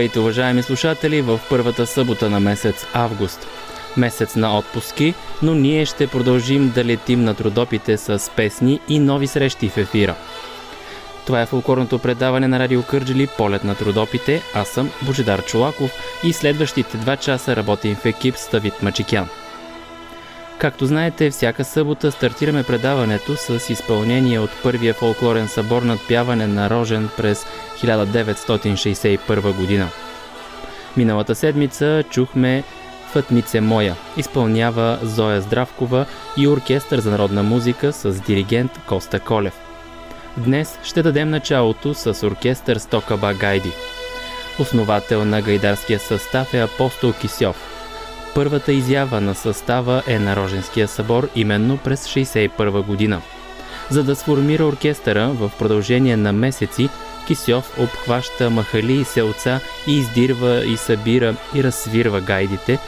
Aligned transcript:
Здравейте, 0.00 0.20
уважаеми 0.20 0.62
слушатели, 0.62 1.22
в 1.22 1.40
първата 1.50 1.86
събота 1.86 2.30
на 2.30 2.40
месец 2.40 2.86
август. 2.92 3.46
Месец 3.96 4.36
на 4.36 4.58
отпуски, 4.58 5.14
но 5.42 5.54
ние 5.54 5.86
ще 5.86 6.06
продължим 6.06 6.70
да 6.74 6.84
летим 6.84 7.24
на 7.24 7.34
трудопите 7.34 7.96
с 7.96 8.30
песни 8.36 8.80
и 8.88 8.98
нови 8.98 9.26
срещи 9.26 9.68
в 9.68 9.76
ефира. 9.76 10.14
Това 11.26 11.40
е 11.40 11.46
фулкорното 11.46 11.98
предаване 11.98 12.48
на 12.48 12.58
Радио 12.58 12.82
Кърджили 12.82 13.28
Полет 13.38 13.64
на 13.64 13.74
трудопите. 13.74 14.42
Аз 14.54 14.68
съм 14.68 14.90
Божидар 15.02 15.44
Чулаков 15.44 15.90
и 16.24 16.32
следващите 16.32 16.96
два 16.96 17.16
часа 17.16 17.56
работим 17.56 17.94
в 17.94 18.06
екип 18.06 18.36
с 18.36 18.50
Давид 18.50 18.82
Мачикян. 18.82 19.28
Както 20.60 20.86
знаете, 20.86 21.30
всяка 21.30 21.64
събота 21.64 22.12
стартираме 22.12 22.62
предаването 22.62 23.36
с 23.36 23.70
изпълнение 23.70 24.38
от 24.38 24.50
първия 24.62 24.94
фолклорен 24.94 25.48
събор 25.48 25.82
над 25.82 26.00
пяване 26.08 26.46
на 26.46 26.70
Рожен 26.70 27.08
през 27.16 27.46
1961 27.82 29.56
година. 29.56 29.88
Миналата 30.96 31.34
седмица 31.34 32.04
чухме 32.10 32.64
Фътнице 33.12 33.60
моя, 33.60 33.96
изпълнява 34.16 34.98
Зоя 35.02 35.40
Здравкова 35.40 36.06
и 36.36 36.48
оркестър 36.48 37.00
за 37.00 37.10
народна 37.10 37.42
музика 37.42 37.92
с 37.92 38.20
диригент 38.20 38.72
Коста 38.86 39.20
Колев. 39.20 39.54
Днес 40.36 40.78
ще 40.82 41.02
дадем 41.02 41.30
началото 41.30 41.94
с 41.94 42.26
оркестър 42.26 42.76
Стокаба 42.76 43.34
Гайди. 43.34 43.72
Основател 44.58 45.24
на 45.24 45.42
гайдарския 45.42 45.98
състав 45.98 46.54
е 46.54 46.60
апостол 46.60 47.12
Кисьов– 47.12 47.66
Първата 48.34 48.72
изява 48.72 49.20
на 49.20 49.34
състава 49.34 50.02
е 50.06 50.18
на 50.18 50.36
Роженския 50.36 50.88
събор 50.88 51.28
именно 51.34 51.76
през 51.76 52.06
1961 52.06 52.86
година. 52.86 53.20
За 53.90 54.04
да 54.04 54.16
сформира 54.16 54.64
оркестъра 54.64 55.28
в 55.28 55.50
продължение 55.58 56.16
на 56.16 56.32
месеци, 56.32 56.88
Кисьов 57.26 57.78
обхваща 57.78 58.50
махали 58.50 58.92
и 58.92 59.04
селца 59.04 59.60
и 59.86 59.98
издирва 59.98 60.66
и 60.66 60.76
събира 60.76 61.34
и 61.54 61.64
разсвирва 61.64 62.20
гайдите, 62.20 62.78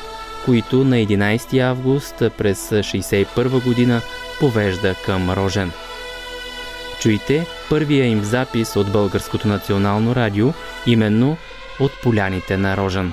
които 0.45 0.85
на 0.85 0.97
11 0.97 1.61
август 1.61 2.15
през 2.39 2.71
1961 2.71 3.65
година 3.65 4.01
повежда 4.41 4.95
към 5.07 5.31
Рожен. 5.31 5.73
Чуйте 7.01 7.47
първия 7.69 8.07
им 8.07 8.25
запис 8.25 8.77
от 8.77 8.93
Българското 8.93 9.49
национално 9.49 10.15
радио, 10.15 10.53
именно 10.87 11.37
от 11.81 11.93
поляните 12.03 12.57
на 12.57 12.77
Рожен. 12.77 13.13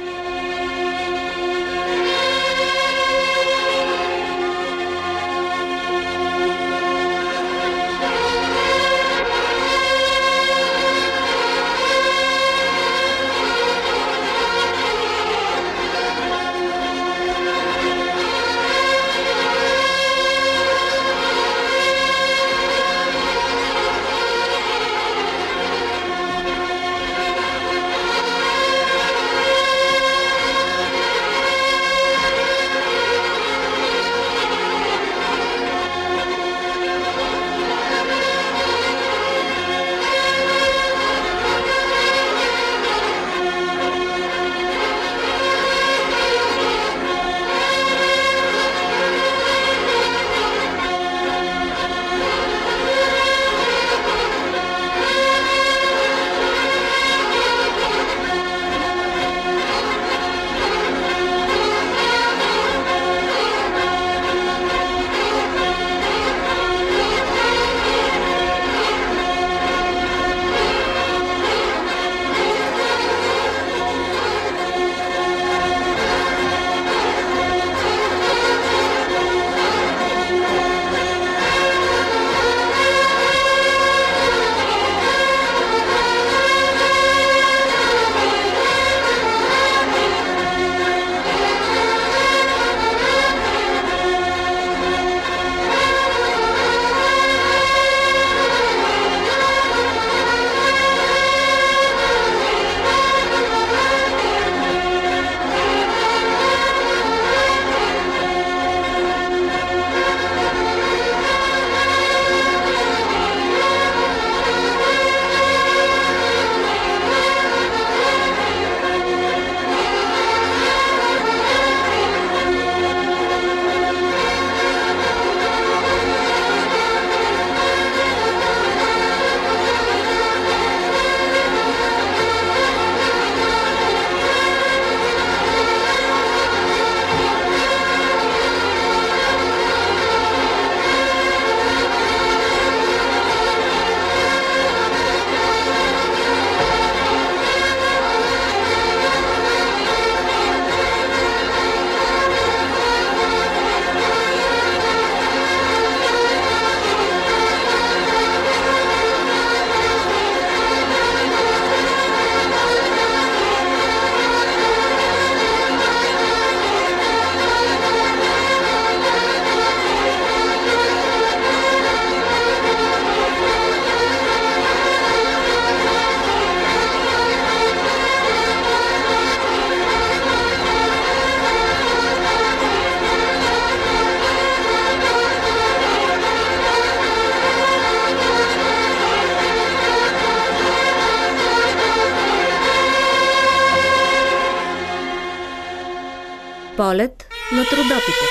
Трудопите. 197.71 198.25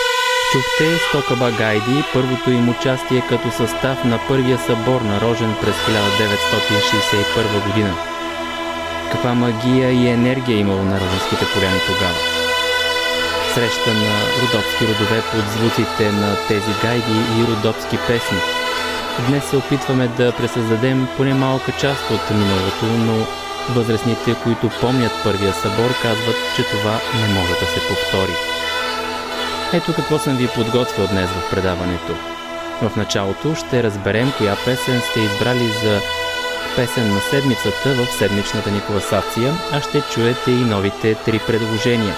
Чухте 0.53 0.99
Стокаба 1.09 1.51
Гайди, 1.51 2.05
първото 2.13 2.51
им 2.51 2.69
участие 2.69 3.23
като 3.29 3.51
състав 3.51 4.05
на 4.05 4.19
първия 4.29 4.59
събор 4.59 5.01
на 5.01 5.21
Рожен 5.21 5.55
през 5.61 5.77
1961 5.77 7.67
година. 7.67 7.95
Каква 9.13 9.35
магия 9.35 9.93
и 9.93 10.09
енергия 10.09 10.59
имало 10.59 10.83
на 10.83 11.01
Роженските 11.01 11.45
поляни 11.55 11.81
тогава? 11.87 12.21
Среща 13.55 13.91
на 13.95 14.15
родопски 14.41 14.83
родове 14.89 15.23
под 15.31 15.45
звуците 15.55 16.13
на 16.13 16.37
тези 16.49 16.73
гайди 16.83 17.19
и 17.39 17.47
родопски 17.51 17.99
песни. 18.07 18.39
Днес 19.29 19.45
се 19.45 19.57
опитваме 19.57 20.09
да 20.09 20.33
пресъздадем 20.33 21.09
поне 21.17 21.35
малка 21.35 21.73
част 21.73 22.11
от 22.11 22.31
миналото, 22.31 22.87
но 23.07 23.27
възрастните, 23.75 24.35
които 24.43 24.71
помнят 24.81 25.13
първия 25.25 25.53
събор, 25.53 25.91
казват, 26.03 26.37
че 26.57 26.63
това 26.63 27.01
не 27.21 27.35
може 27.35 27.53
да 27.53 27.67
се 27.67 27.81
повтори. 27.89 28.37
Ето 29.73 29.95
какво 29.95 30.19
съм 30.19 30.37
ви 30.37 30.49
подготвил 30.55 31.07
днес 31.07 31.31
в 31.31 31.51
предаването. 31.51 32.15
В 32.83 32.97
началото 32.97 33.55
ще 33.55 33.83
разберем 33.83 34.33
коя 34.39 34.57
песен 34.65 35.01
сте 35.01 35.21
избрали 35.21 35.69
за 35.85 36.01
песен 36.77 37.15
на 37.15 37.21
седмицата 37.21 37.95
в 37.95 38.07
седмичната 38.19 38.71
ни 38.71 38.81
класация, 38.81 39.55
а 39.73 39.81
ще 39.81 40.01
чуете 40.01 40.51
и 40.51 40.55
новите 40.55 41.15
три 41.15 41.41
предложения. 41.47 42.15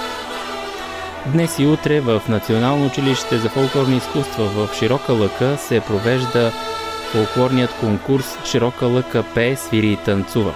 Днес 1.27 1.59
и 1.59 1.67
утре 1.67 2.01
в 2.01 2.23
Национално 2.29 2.87
училище 2.87 3.39
за 3.39 3.49
фолклорни 3.49 3.97
изкуства 3.97 4.45
в 4.45 4.69
Широка 4.75 5.13
лъка 5.13 5.57
се 5.59 5.81
провежда 5.81 6.53
фолклорният 7.13 7.75
конкурс 7.81 8.39
Широка 8.45 8.87
лъка 8.87 9.25
пее, 9.35 9.57
свири 9.57 9.93
и 9.93 9.97
танцува. 9.97 10.55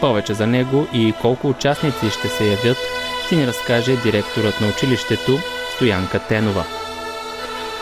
Повече 0.00 0.34
за 0.34 0.46
него 0.46 0.86
и 0.92 1.14
колко 1.22 1.48
участници 1.48 2.10
ще 2.10 2.28
се 2.28 2.44
явят, 2.44 2.76
ще 3.26 3.36
ни 3.36 3.46
разкаже 3.46 3.96
директорът 3.96 4.60
на 4.60 4.68
училището 4.68 5.38
Стоянка 5.76 6.18
Тенова. 6.18 6.64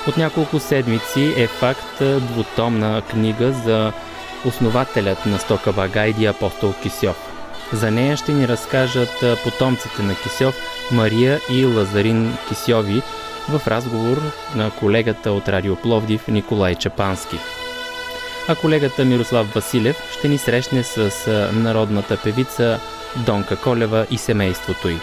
От 0.09 0.17
няколко 0.17 0.61
седмици 0.61 1.35
е 1.37 1.47
факт 1.47 1.99
двутомна 2.01 3.03
книга 3.11 3.53
за 3.53 3.93
основателят 4.45 5.27
на 5.27 5.39
Стока 5.39 5.73
Багайди 5.73 6.27
апостол 6.27 6.73
Кисьов. 6.83 7.17
За 7.73 7.91
нея 7.91 8.17
ще 8.17 8.33
ни 8.33 8.49
разкажат 8.49 9.25
потомците 9.45 10.03
на 10.03 10.15
Кисьов 10.15 10.55
Мария 10.93 11.41
и 11.51 11.65
Лазарин 11.65 12.37
Кисьови 12.49 13.03
в 13.49 13.69
разговор 13.69 14.23
на 14.55 14.71
колегата 14.71 15.33
от 15.33 15.49
Радио 15.49 15.77
Пловдив 15.77 16.29
Николай 16.29 16.75
Чапански. 16.75 17.39
А 18.49 18.55
колегата 18.55 19.05
Мирослав 19.05 19.55
Василев 19.55 19.97
ще 20.19 20.29
ни 20.29 20.39
срещне 20.39 20.83
с 20.83 21.11
народната 21.53 22.17
певица 22.17 22.81
Донка 23.17 23.57
Колева 23.57 24.07
и 24.11 24.19
семейството 24.19 24.89
й. 24.89 24.99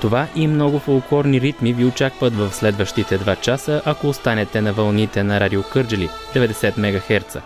Това 0.00 0.26
и 0.34 0.46
много 0.46 0.78
фолклорни 0.78 1.40
ритми 1.40 1.72
ви 1.72 1.84
очакват 1.84 2.34
в 2.34 2.54
следващите 2.54 3.18
два 3.18 3.36
часа, 3.36 3.82
ако 3.84 4.08
останете 4.08 4.60
на 4.60 4.72
вълните 4.72 5.22
на 5.22 5.40
Радио 5.40 5.62
Кърджели 5.62 6.08
90 6.34 6.78
МГц. 6.78 7.36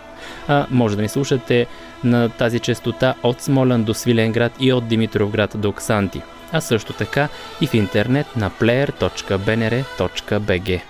А 0.47 0.65
може 0.71 0.95
да 0.95 1.01
ни 1.01 1.09
слушате 1.09 1.67
на 2.03 2.29
тази 2.29 2.59
частота 2.59 3.13
от 3.23 3.41
Смолян 3.41 3.83
до 3.83 3.93
Свиленград 3.93 4.51
и 4.59 4.73
от 4.73 4.87
Димитровград 4.87 5.55
до 5.55 5.71
Ксанти, 5.71 6.21
а 6.51 6.61
също 6.61 6.93
така 6.93 7.27
и 7.61 7.67
в 7.67 7.73
интернет 7.73 8.35
на 8.35 8.49
player.bnr.bg. 8.49 10.81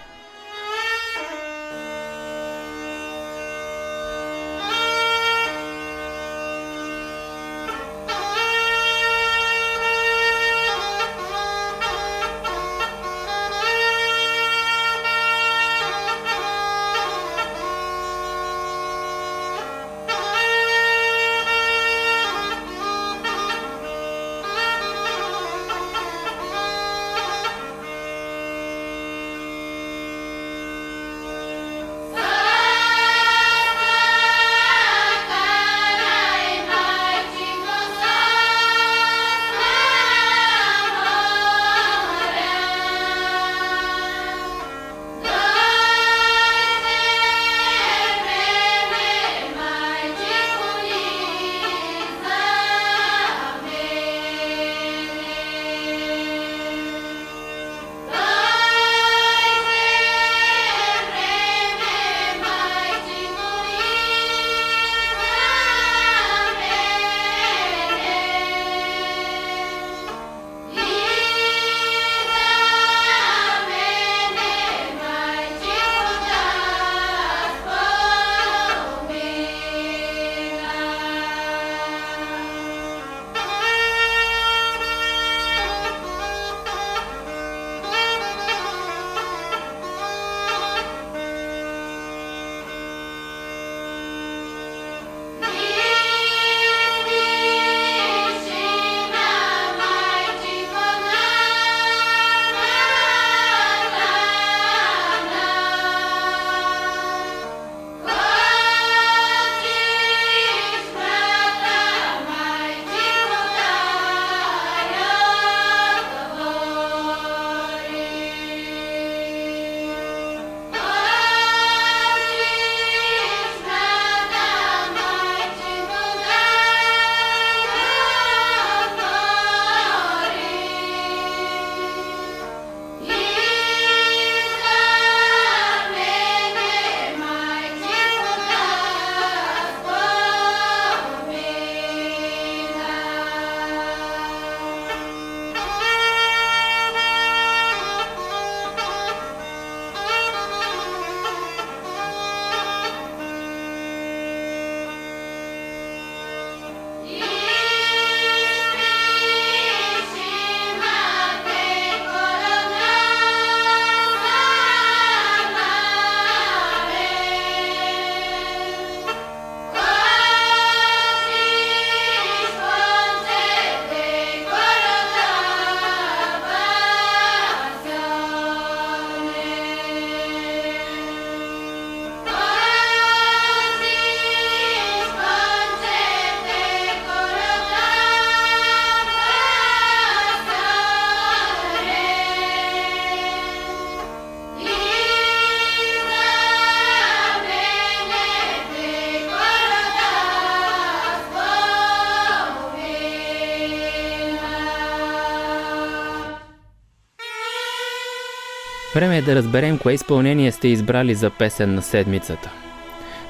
Време 209.04 209.18
е 209.18 209.22
да 209.22 209.36
разберем 209.36 209.78
кое 209.78 209.94
изпълнение 209.94 210.52
сте 210.52 210.68
избрали 210.68 211.16
за 211.16 211.30
песен 211.30 211.76
на 211.76 211.82
седмицата. 211.82 212.52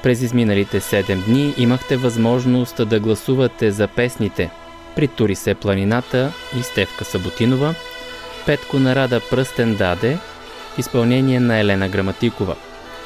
През 0.03 0.21
изминалите 0.21 0.79
7 0.79 1.25
дни 1.25 1.53
имахте 1.57 1.97
възможност 1.97 2.89
да 2.89 2.99
гласувате 2.99 3.71
за 3.71 3.87
песните 3.87 4.49
Притури 4.95 5.35
се 5.35 5.55
планината 5.55 6.31
и 6.59 6.63
Стевка 6.63 7.05
Саботинова, 7.05 7.75
Петко 8.45 8.79
Нарада 8.79 9.21
Пръстен 9.29 9.75
даде, 9.75 10.17
изпълнение 10.77 11.39
на 11.39 11.57
Елена 11.57 11.89
Граматикова. 11.89 12.55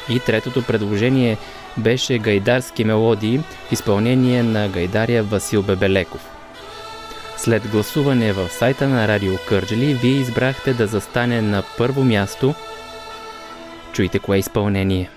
И 0.10 0.20
третото 0.20 0.64
предложение 0.64 1.38
беше 1.78 2.18
гайдарски 2.18 2.84
мелодии 2.84 3.38
в 3.38 3.72
изпълнение 3.72 4.44
на 4.44 4.70
гайдария 4.70 5.24
Васил 5.24 5.64
Бебелеков. 5.64 6.37
След 7.48 7.68
гласуване 7.68 8.34
в 8.34 8.50
сайта 8.50 8.88
на 8.88 9.08
Радио 9.08 9.34
Кърджали, 9.48 9.94
вие 9.94 10.12
избрахте 10.12 10.74
да 10.74 10.88
застане 10.88 11.42
на 11.42 11.64
първо 11.78 12.04
място. 12.04 12.54
Чуйте 13.94 14.20
кое 14.20 14.38
изпълнение– 14.38 15.10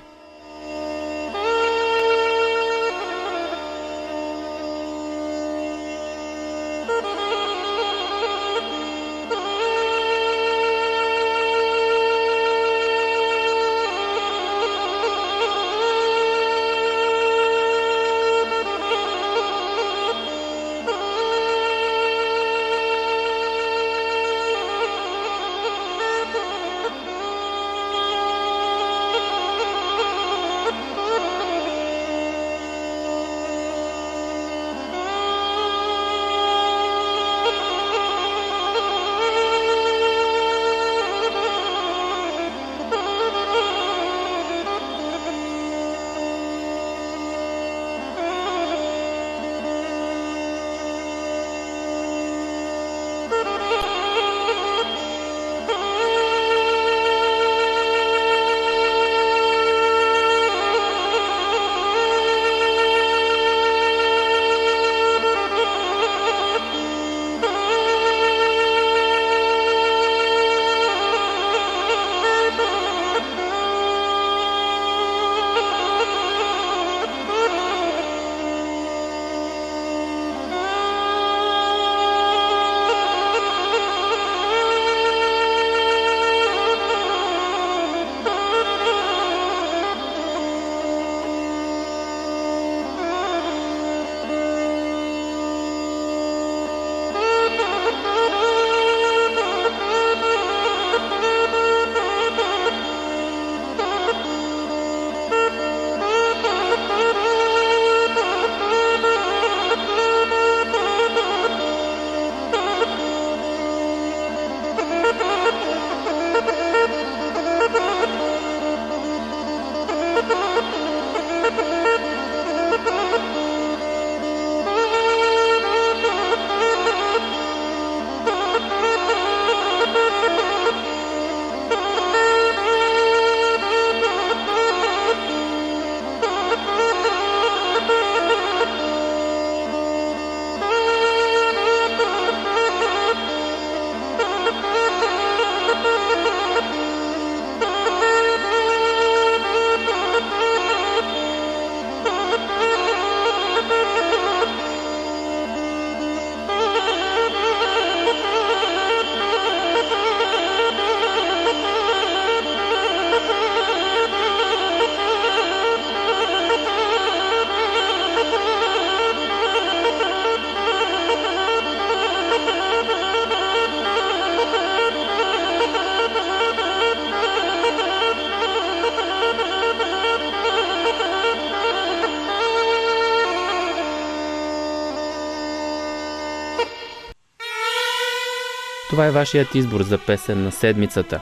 Това 189.01 189.09
е 189.09 189.13
вашият 189.13 189.55
избор 189.55 189.83
за 189.83 189.99
песен 189.99 190.45
на 190.45 190.53
седмицата. 190.53 191.21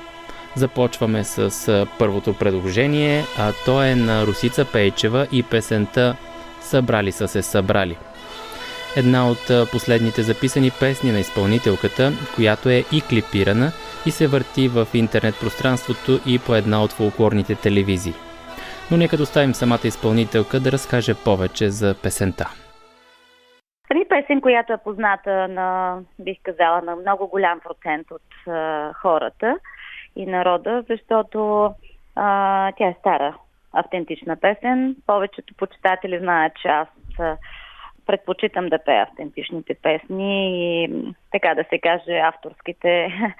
Започваме 0.56 1.25
с 1.25 1.87
първото 1.99 2.35
предложение, 2.35 3.25
а 3.38 3.52
то 3.64 3.82
е 3.82 3.94
на 3.94 4.26
Русица 4.26 4.64
Пейчева 4.64 5.26
и 5.32 5.42
песента 5.42 6.16
Събрали 6.62 7.12
са 7.12 7.28
се 7.28 7.42
събрали. 7.42 7.97
Една 8.97 9.30
от 9.30 9.70
последните 9.73 10.23
записани 10.23 10.70
песни 10.70 11.12
на 11.12 11.20
изпълнителката, 11.20 12.12
която 12.35 12.68
е 12.68 12.85
и 12.92 13.00
клипирана 13.00 13.73
и 14.06 14.11
се 14.11 14.26
върти 14.26 14.68
в 14.68 14.88
интернет 14.94 15.35
пространството 15.40 16.20
и 16.26 16.38
по 16.38 16.54
една 16.54 16.82
от 16.82 16.92
фолклорните 16.92 17.54
телевизии. 17.54 18.14
Но 18.90 18.97
нека 18.97 19.16
доставим 19.16 19.54
самата 19.54 19.80
изпълнителка 19.85 20.61
да 20.61 20.73
разкаже 20.73 21.14
повече 21.14 21.70
за 21.70 21.94
песента 21.94 22.50
песен, 24.38 24.40
която 24.40 24.73
е 24.73 24.85
позната 24.85 25.49
на, 25.49 25.99
бих 26.18 26.38
казала, 26.42 26.83
на 26.83 26.97
много 26.97 27.28
голям 27.28 27.61
процент 27.61 28.11
от 28.11 28.49
а, 28.49 28.92
хората 28.92 29.59
и 30.16 30.26
народа, 30.26 30.85
защото 30.88 31.71
а, 32.16 32.73
тя 32.73 32.88
е 32.88 32.97
стара, 33.00 33.37
автентична 33.73 34.37
песен. 34.37 34.97
Повечето 35.07 35.54
почитатели 35.54 36.18
знаят, 36.18 36.52
че 36.62 36.68
аз 36.68 36.88
предпочитам 38.07 38.68
да 38.68 38.78
пея 38.78 39.02
автентичните 39.02 39.75
песни 39.75 40.85
и 40.85 41.14
така 41.33 41.54
да 41.54 41.64
се 41.71 41.78
каже 41.78 42.18
авторските 42.18 43.09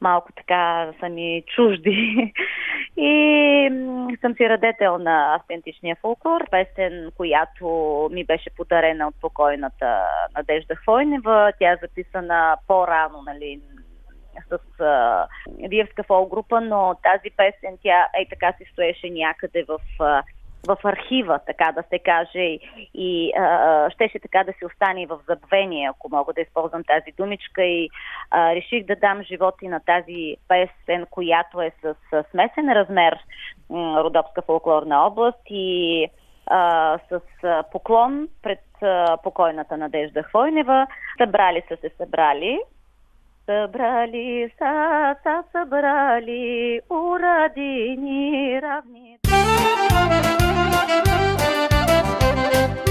малко 0.00 0.32
така 0.32 0.92
са 1.00 1.08
ми 1.08 1.42
чужди. 1.46 2.32
И 2.96 3.70
съм 4.20 4.34
си 4.34 4.48
радетел 4.48 4.98
на 4.98 5.34
автентичния 5.34 5.96
фолклор, 6.00 6.50
песен, 6.50 7.10
която 7.16 7.66
ми 8.12 8.24
беше 8.24 8.50
подарена 8.56 9.08
от 9.08 9.14
покойната 9.20 10.02
Надежда 10.36 10.74
Хвойнева. 10.74 11.52
Тя 11.58 11.72
е 11.72 11.78
записана 11.82 12.56
по-рано, 12.66 13.22
нали, 13.26 13.60
с 14.48 14.80
а, 14.80 15.26
Виевска 15.68 16.02
фол 16.02 16.26
група, 16.26 16.60
но 16.60 16.94
тази 17.02 17.30
песен, 17.36 17.78
тя 17.82 18.08
е 18.20 18.28
така 18.30 18.52
си 18.52 18.64
стоеше 18.72 19.10
някъде 19.10 19.64
в 19.68 19.78
а, 20.00 20.22
в 20.66 20.76
архива, 20.84 21.40
така 21.46 21.72
да 21.72 21.82
се 21.82 21.98
каже, 21.98 22.58
и 22.94 23.32
а, 23.38 23.90
щеше 23.90 24.18
така 24.18 24.44
да 24.44 24.52
се 24.58 24.66
остане 24.66 25.06
в 25.06 25.18
забвение, 25.28 25.90
ако 25.90 26.08
мога 26.10 26.32
да 26.32 26.40
използвам 26.40 26.84
тази 26.84 27.12
думичка. 27.16 27.62
И 27.64 27.88
а, 28.30 28.54
реших 28.54 28.86
да 28.86 28.96
дам 28.96 29.22
живот 29.22 29.54
и 29.62 29.68
на 29.68 29.80
тази 29.80 30.36
песен, 30.48 31.06
която 31.10 31.60
е 31.60 31.72
с, 31.82 31.94
с 32.10 32.24
смесен 32.30 32.72
размер 32.72 33.18
Родопска 33.72 34.42
фолклорна 34.42 35.06
област 35.06 35.42
и 35.50 36.06
а, 36.46 36.98
с 37.08 37.20
а, 37.44 37.62
поклон 37.72 38.28
пред 38.42 38.82
а, 38.82 39.16
покойната 39.22 39.76
Надежда 39.76 40.22
Хвойнева. 40.22 40.86
Събрали 41.18 41.62
са 41.68 41.76
се 41.76 41.90
събрали. 41.98 42.60
Събрали 43.46 44.50
са, 44.58 45.16
са 45.22 45.44
събрали, 45.52 46.80
урадини 46.90 48.60
равни. 48.62 49.18
Събрали 50.90 52.89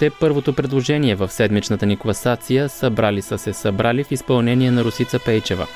Чухте 0.00 0.18
първото 0.20 0.52
предложение 0.52 1.14
в 1.14 1.28
седмичната 1.28 1.86
ни 1.86 1.96
класация 1.96 2.68
Събрали 2.68 3.22
са 3.22 3.38
се 3.38 3.52
събрали 3.52 4.04
в 4.04 4.12
изпълнение 4.12 4.70
на 4.70 4.84
Русица 4.84 5.18
Пейчева. 5.18 5.66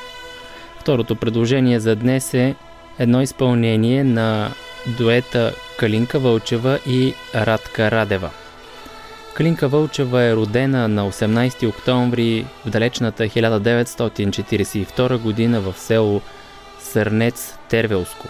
Второто 0.81 1.17
предложение 1.17 1.81
за 1.81 1.97
днес 1.97 2.35
е 2.35 2.55
едно 2.99 3.23
изпълнение 3.23 4.05
на 4.05 4.51
дуета 4.99 5.55
Калинка 5.79 6.19
Вълчева 6.19 6.79
и 6.87 7.15
Радка 7.35 7.91
Радева. 7.91 8.31
Калинка 9.35 9.69
Вълчева 9.69 10.23
е 10.23 10.37
родена 10.37 10.89
на 10.89 11.13
18 11.13 11.69
октомври 11.69 12.47
в 12.67 12.71
далечната 12.71 13.25
1942 13.25 15.19
година 15.19 15.61
в 15.61 15.75
село 15.79 16.21
Сърнец 16.81 17.59
Тервелско. 17.69 18.29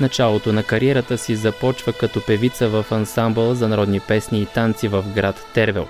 Началото 0.00 0.52
на 0.52 0.62
кариерата 0.62 1.18
си 1.18 1.36
започва 1.36 1.92
като 1.92 2.26
певица 2.26 2.68
в 2.68 2.86
ансамбъл 2.90 3.54
за 3.54 3.68
народни 3.68 4.00
песни 4.00 4.40
и 4.40 4.46
танци 4.46 4.88
в 4.88 5.04
град 5.14 5.46
Тервел. 5.54 5.88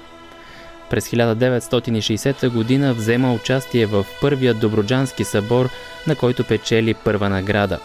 През 0.91 1.09
1960 1.09 2.49
година 2.49 2.95
взема 2.95 3.33
участие 3.33 3.87
в 3.87 4.07
първия 4.21 4.55
Доброджански 4.55 5.25
събор, 5.25 5.69
на 6.07 6.17
който 6.17 6.45
печели 6.45 6.95
първа 6.95 7.29
награда. 7.29 7.79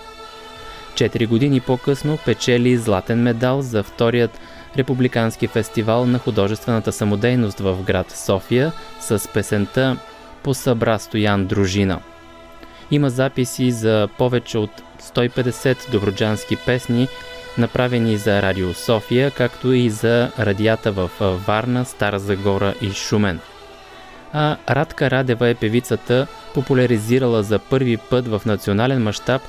Четири 0.96 1.26
години 1.26 1.60
по-късно 1.60 2.18
печели 2.26 2.78
златен 2.78 3.22
медал 3.22 3.62
за 3.62 3.84
вторият 3.84 4.40
републикански 4.78 5.48
фестивал 5.48 6.06
на 6.06 6.20
художествената 6.20 6.92
самодейност 6.92 7.60
в 7.60 7.84
град 7.84 8.12
София 8.12 8.72
с 9.00 9.30
песента 9.34 9.98
По 10.44 10.54
събра 10.54 11.00
Стоян 11.00 11.46
Дружина. 11.46 12.00
Има 12.92 13.10
записи 13.10 13.72
за 13.72 14.10
повече 14.18 14.58
от 14.58 14.72
150 15.02 15.92
доброджански 15.92 16.56
песни, 16.56 17.08
направени 17.58 18.18
за 18.18 18.42
Радио 18.42 18.74
София, 18.74 19.32
както 19.32 19.74
и 19.74 19.90
за 19.90 20.32
радията 20.40 20.92
в 20.92 21.10
Варна, 21.48 21.86
Стара 21.86 22.20
Загора 22.20 22.74
и 22.82 22.92
Шумен. 22.92 23.40
А 24.34 24.58
Радка 24.70 25.12
Радева 25.12 25.48
е 25.48 25.56
певицата, 25.56 26.28
популяризирала 26.54 27.44
за 27.44 27.60
първи 27.60 27.98
път 27.98 28.28
в 28.28 28.42
национален 28.46 29.04
мащаб 29.04 29.42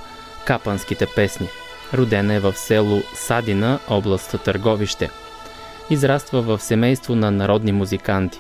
капанските 0.45 1.07
песни. 1.07 1.49
Родена 1.95 2.35
е 2.35 2.41
в 2.41 2.53
село 2.57 3.03
Садина, 3.15 3.79
област 3.89 4.37
Търговище. 4.45 5.11
Израства 5.91 6.43
в 6.43 6.63
семейство 6.63 7.15
на 7.15 7.31
народни 7.31 7.73
музиканти. 7.73 8.39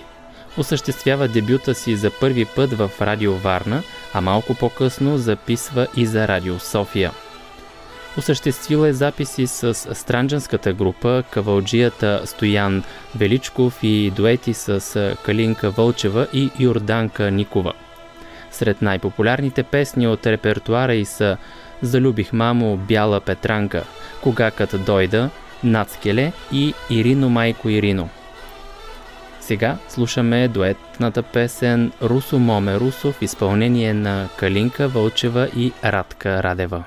Осъществява 0.56 1.28
дебюта 1.28 1.74
си 1.74 1.96
за 1.96 2.10
първи 2.10 2.44
път 2.44 2.72
в 2.72 2.90
Радио 3.00 3.34
Варна, 3.34 3.82
а 4.14 4.20
малко 4.20 4.54
по-късно 4.54 5.18
записва 5.18 5.86
и 5.96 6.06
за 6.06 6.28
Радио 6.28 6.58
София. 6.58 7.10
Осъществила 8.18 8.88
е 8.88 8.92
записи 8.92 9.46
с 9.46 9.74
странджанската 9.74 10.72
група, 10.72 11.22
кавалджията 11.30 12.22
Стоян 12.24 12.82
Величков 13.16 13.78
и 13.82 14.12
дуети 14.16 14.54
с 14.54 15.16
Калинка 15.24 15.70
Вълчева 15.70 16.26
и 16.32 16.50
Йорданка 16.58 17.30
Никова. 17.30 17.72
Сред 18.50 18.82
най-популярните 18.82 19.62
песни 19.62 20.06
от 20.06 20.26
репертуара 20.26 20.94
и 20.94 21.04
са 21.04 21.36
Залюбих 21.82 22.32
мамо, 22.32 22.76
Бяла 22.76 23.20
Петранка, 23.20 23.84
Кога 24.22 24.50
като 24.50 24.78
дойда, 24.78 25.30
Нацкеле 25.64 26.32
и 26.52 26.74
Ирино 26.90 27.28
майко 27.28 27.68
Ирино. 27.68 28.08
Сега 29.42 29.76
слушаме 29.88 30.48
дуетната 30.48 31.22
песен 31.22 31.92
Русо 32.02 32.38
Моме 32.38 32.80
Русо 32.80 33.12
в 33.12 33.22
изпълнение 33.22 33.94
на 33.94 34.28
Калинка 34.38 34.88
Вълчева 34.88 35.48
и 35.56 35.72
Радка 35.84 36.42
Радева. 36.42 36.84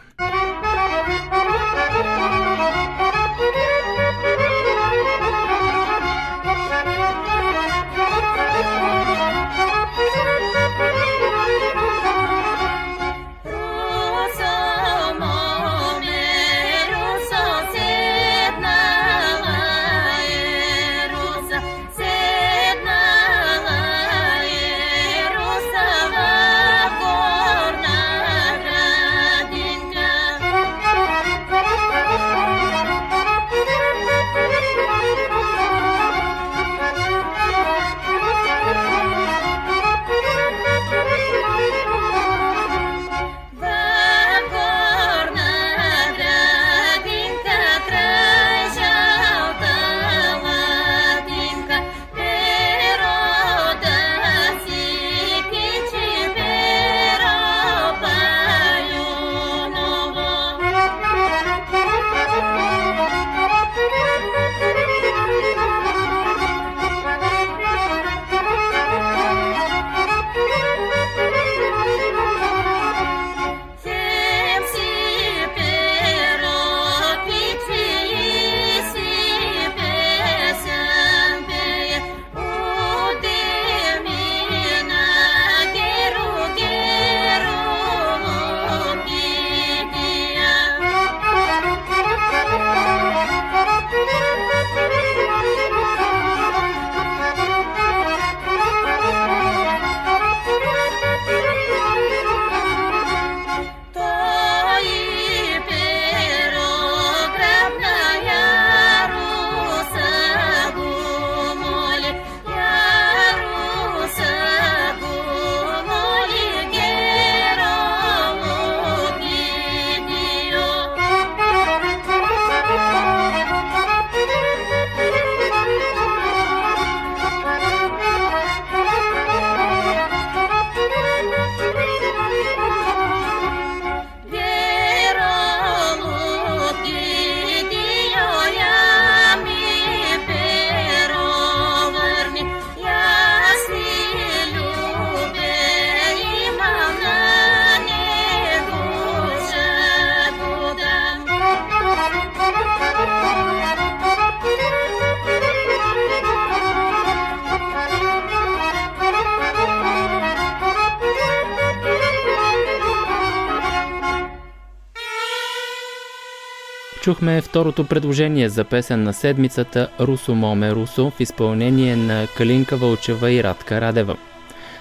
Чухме 167.05 167.41
второто 167.41 167.83
предложение 167.83 168.49
за 168.49 168.63
песен 168.63 169.03
на 169.03 169.13
седмицата 169.13 169.89
Русо 169.99 170.35
Моме 170.35 170.71
Русо 170.71 171.09
в 171.09 171.19
изпълнение 171.19 171.95
на 171.95 172.27
Калинка 172.37 172.77
Вълчева 172.77 173.31
и 173.31 173.43
Радка 173.43 173.81
Радева. 173.81 174.17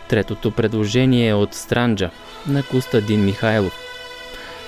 Третото 0.09 0.51
предложение 0.51 1.29
е 1.29 1.35
от 1.35 1.55
Странджа 1.55 2.11
на 2.47 2.63
Костадин 2.63 3.25
Михайлов. 3.25 3.79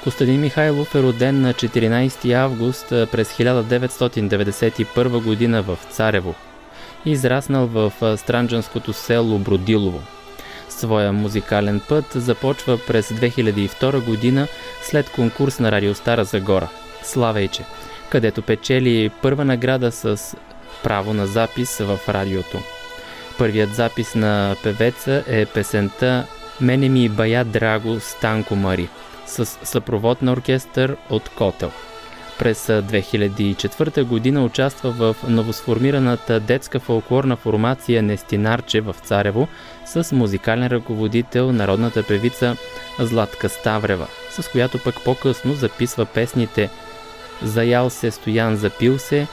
Костадин 0.05 0.41
Михайлов 0.41 0.95
е 0.95 1.03
роден 1.03 1.41
на 1.41 1.55
14 1.55 2.33
август 2.33 2.89
през 2.89 3.33
1991 3.33 5.23
година 5.23 5.63
в 5.63 5.79
Царево. 5.91 6.35
Израснал 7.07 7.67
в 7.67 7.93
странджанското 8.17 8.93
село 8.93 9.39
Бродилово. 9.39 10.01
Своя 10.69 11.13
музикален 11.13 11.81
път 11.89 12.05
започва 12.15 12.79
през 12.87 13.09
2002 13.09 14.05
година 14.05 14.47
след 14.83 15.11
конкурс 15.11 15.59
на 15.59 15.73
Радио 15.73 15.95
Стара 15.95 16.25
Загора– 16.25 16.69
Славейче, 17.07 17.65
където 18.09 18.43
печели 18.43 19.11
първа 19.23 19.45
награда 19.45 19.93
с 19.93 20.37
право 20.83 21.15
на 21.15 21.27
запис 21.27 21.79
в 21.79 21.99
радиото. 22.09 22.59
Първият 23.39 23.75
запис 23.75 24.15
на 24.15 24.57
певеца 24.63 25.25
е 25.27 25.47
песента 25.47 26.27
«Мене 26.61 26.89
ми 26.89 27.09
бая 27.09 27.45
драго 27.45 28.01
Станко 28.01 28.57
Мари» 28.57 28.89
с 29.27 29.47
съпровод 29.47 30.23
на 30.23 30.33
оркестър 30.33 30.97
от 31.11 31.29
Котел. 31.29 31.71
През 32.39 32.67
2004 32.67 34.03
година 34.03 34.45
участва 34.45 34.91
в 34.91 35.17
новосформираната 35.29 36.41
детска 36.41 36.81
фолклорна 36.81 37.37
формация 37.37 38.03
Нестинарче 38.03 38.81
в 38.81 38.97
Царево 39.05 39.49
с 39.87 40.13
музикален 40.13 40.67
ръководител 40.67 41.53
народната 41.53 42.03
певица 42.03 42.57
Златка 43.01 43.49
Ставрева, 43.49 44.07
с 44.31 44.49
която 44.49 44.79
пък 44.85 45.05
по-късно 45.05 45.55
записва 45.55 46.07
песните 46.07 46.71
Заял 47.43 47.91
се 47.91 48.11
Стоян 48.11 48.57
запил 48.57 48.99
се, 48.99 49.27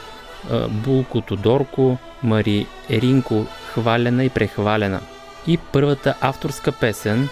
Булко 0.70 1.22
Тодорко, 1.22 1.98
Мари 2.24 2.68
Еринко 2.90 3.46
Хвалена 3.74 4.24
и 4.24 4.30
прехвалена. 4.30 5.00
И 5.48 5.58
първата 5.58 6.16
авторска 6.22 6.72
песен 6.72 7.30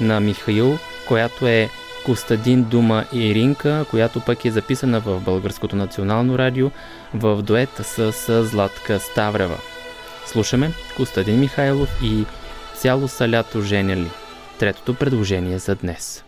на 0.00 0.20
Михаил, 0.20 0.78
която 1.08 1.46
е 1.46 1.68
Костадин 2.06 2.62
Дума 2.62 3.04
и 3.12 3.28
Иринка, 3.28 3.84
която 3.90 4.20
пък 4.20 4.44
е 4.44 4.50
записана 4.50 5.00
в 5.00 5.20
Българското 5.20 5.76
национално 5.76 6.38
радио 6.38 6.70
в 7.14 7.42
дует 7.42 7.70
с 7.82 8.44
Златка 8.44 9.00
Ставрева. 9.00 9.58
Слушаме 10.26 10.72
Костадин 10.96 11.40
Михайлов 11.40 12.02
и 12.02 12.24
Цяло 12.80 13.08
са 13.08 13.28
лято 13.28 13.62
женяли. 13.62 14.10
Третото 14.58 14.94
предложение 14.94 15.58
за 15.58 15.74
днес. 15.74 16.24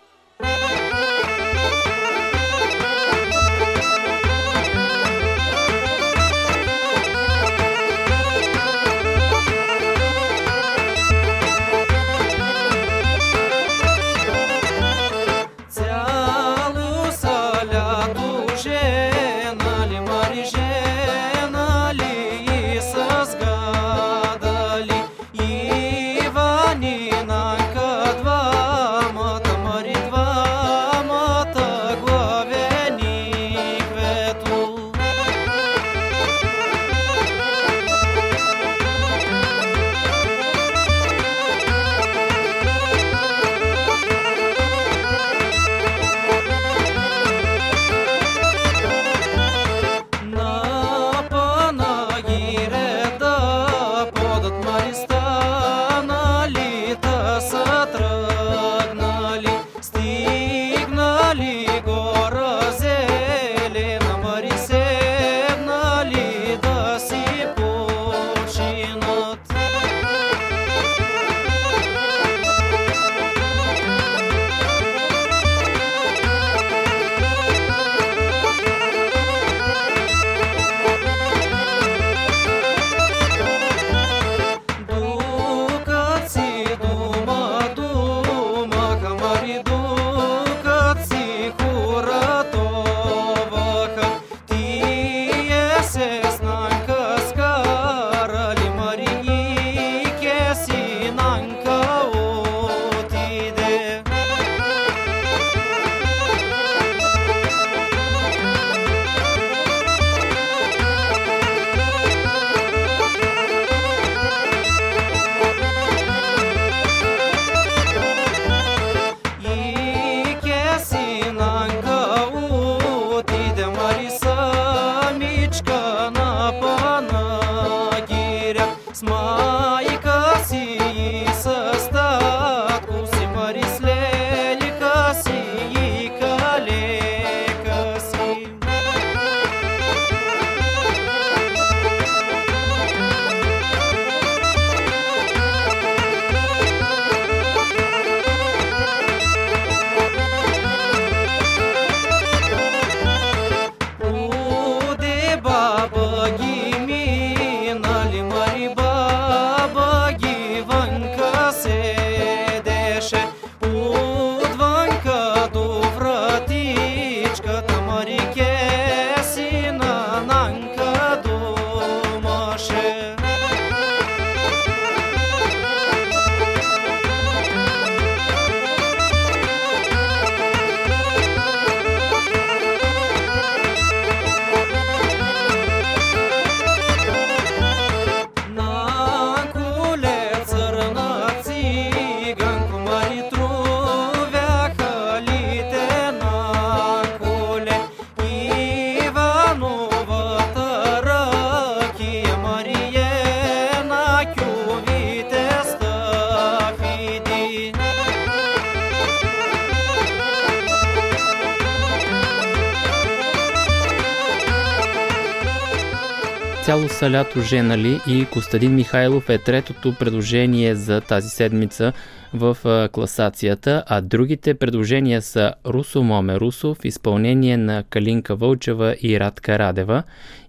Лято 217.12 217.40
женали 217.40 218.00
и 218.08 218.26
Костадин 218.26 218.74
Михайлов 218.74 219.28
е 219.28 219.38
третото 219.38 219.94
предложение 219.98 220.74
за 220.74 221.00
тази 221.00 221.28
седмица 221.28 221.92
в 222.34 222.56
класацията, 222.92 223.84
а 223.86 224.00
другите 224.00 224.54
предложения 224.54 225.22
са 225.22 225.54
Русо 225.66 226.02
Моме 226.02 226.40
Русо 226.40 226.74
в 226.74 226.84
изпълнение 226.84 227.56
на 227.56 227.82
Калинка 227.90 228.36
Вълчева 228.36 228.96
и 229.02 229.20
Радка 229.20 229.58
Радева 229.58 230.02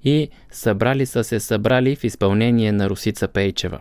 и 0.04 0.30
Събрали 0.52 1.06
са 1.06 1.24
се 1.24 1.40
събрали 1.40 1.96
в 1.96 2.04
изпълнение 2.04 2.72
на 2.72 2.90
Русица 2.90 3.28
Пейчева. 3.28 3.80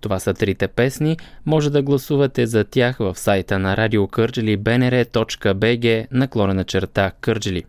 Това 0.00 0.18
са 0.18 0.34
трите 0.34 0.68
песни. 0.68 1.16
Може 1.46 1.70
да 1.70 1.82
гласувате 1.82 2.46
за 2.46 2.64
тях 2.64 2.96
в 2.98 3.18
сайта 3.18 3.58
на 3.58 3.76
Радио 3.76 4.08
Кърджели 4.08 4.58
bnr.bg 4.58 6.06
наклонена 6.10 6.64
черта 6.64 7.10
Кърджели. 7.20 7.64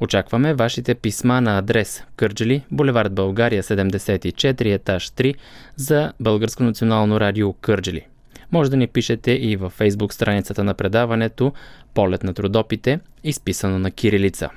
Очакваме 0.00 0.54
вашите 0.54 0.94
писма 0.94 1.40
на 1.40 1.58
адрес 1.58 2.04
Кърджели, 2.16 2.62
булевард 2.70 3.12
България 3.12 3.62
74, 3.62 4.74
етаж 4.74 5.10
3 5.10 5.34
за 5.76 6.12
Българско 6.20 6.62
национално 6.62 7.20
радио 7.20 7.52
Кърджели. 7.52 8.06
Може 8.52 8.70
да 8.70 8.76
ни 8.76 8.86
пишете 8.86 9.32
и 9.32 9.56
във 9.56 9.72
фейсбук 9.72 10.14
страницата 10.14 10.64
на 10.64 10.74
предаването 10.74 11.52
Полет 11.94 12.24
на 12.24 12.34
трудопите, 12.34 13.00
изписано 13.24 13.78
на 13.78 13.90
кирилица. 13.90 14.50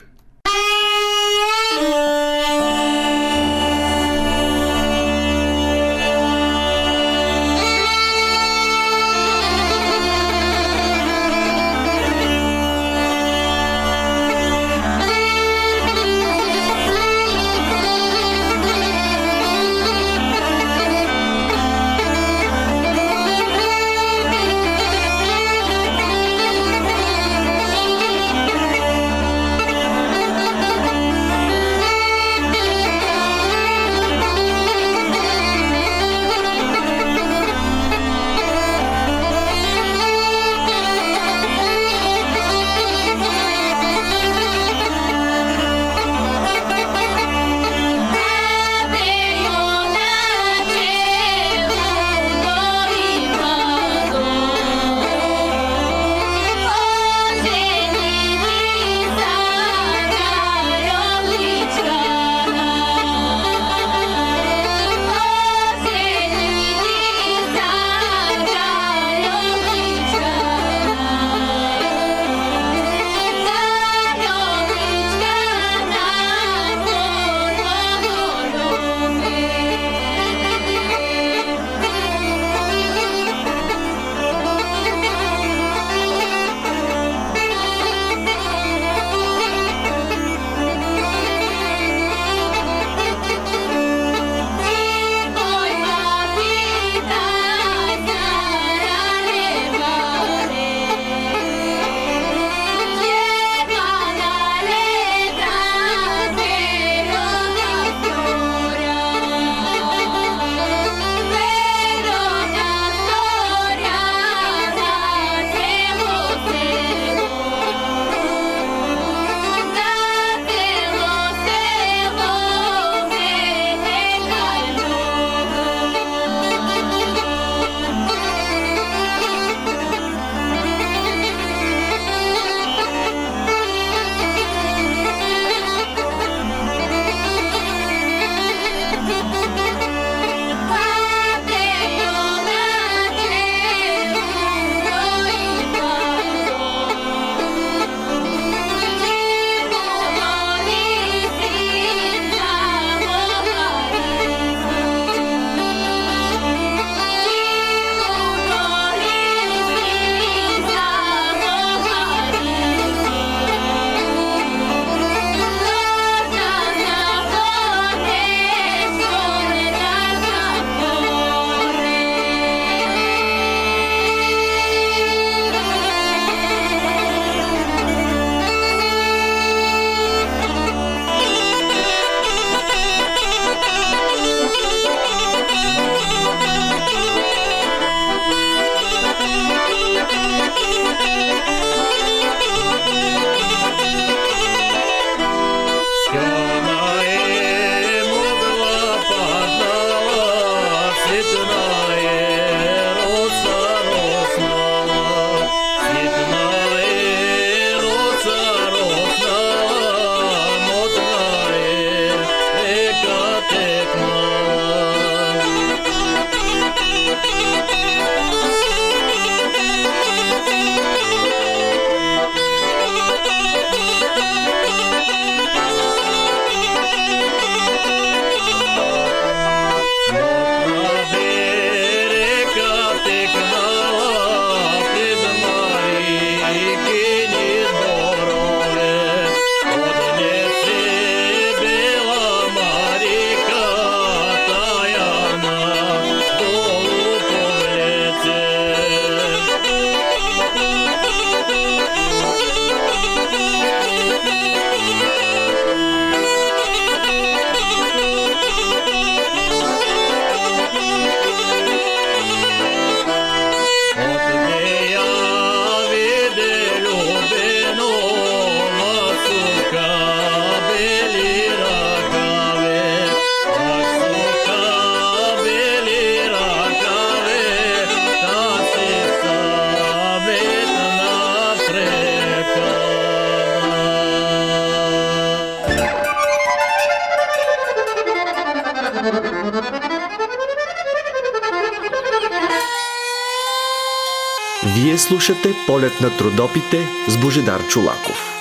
Слушате 295.25 295.55
полет 295.67 296.01
на 296.01 296.17
трудопите 296.17 296.87
с 297.07 297.17
Божедар 297.17 297.67
Чулаков. 297.67 298.31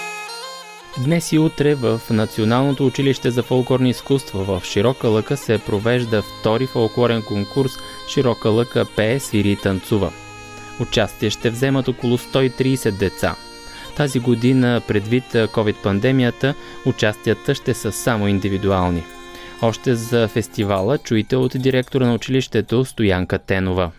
Днес 1.04 1.32
и 1.32 1.38
утре 1.38 1.74
в 1.74 2.00
Националното 2.10 2.86
училище 2.86 3.30
за 3.30 3.42
фолклорни 3.42 3.90
изкуства 3.90 4.44
в 4.44 4.64
Широка 4.64 5.08
лъка 5.08 5.36
се 5.36 5.58
провежда 5.58 6.22
втори 6.22 6.66
фолклорен 6.66 7.22
конкурс 7.22 7.72
Широка 8.08 8.50
лъка 8.50 8.86
пее, 8.96 9.20
свири 9.20 9.50
и 9.50 9.56
танцува. 9.56 10.12
Участие 10.80 11.30
ще 11.30 11.50
вземат 11.50 11.88
около 11.88 12.18
130 12.18 12.90
деца. 12.90 13.36
Тази 13.96 14.20
година, 14.20 14.82
предвид 14.88 15.24
COVID-пандемията, 15.32 16.54
участията 16.86 17.54
ще 17.54 17.74
са 17.74 17.92
само 17.92 18.28
индивидуални. 18.28 19.04
Още 19.62 19.94
за 19.94 20.28
фестивала 20.28 20.98
чуйте 20.98 21.36
от 21.36 21.52
директора 21.54 22.06
на 22.06 22.14
училището 22.14 22.84
Стоянка 22.84 23.38
Тенова. 23.38 23.90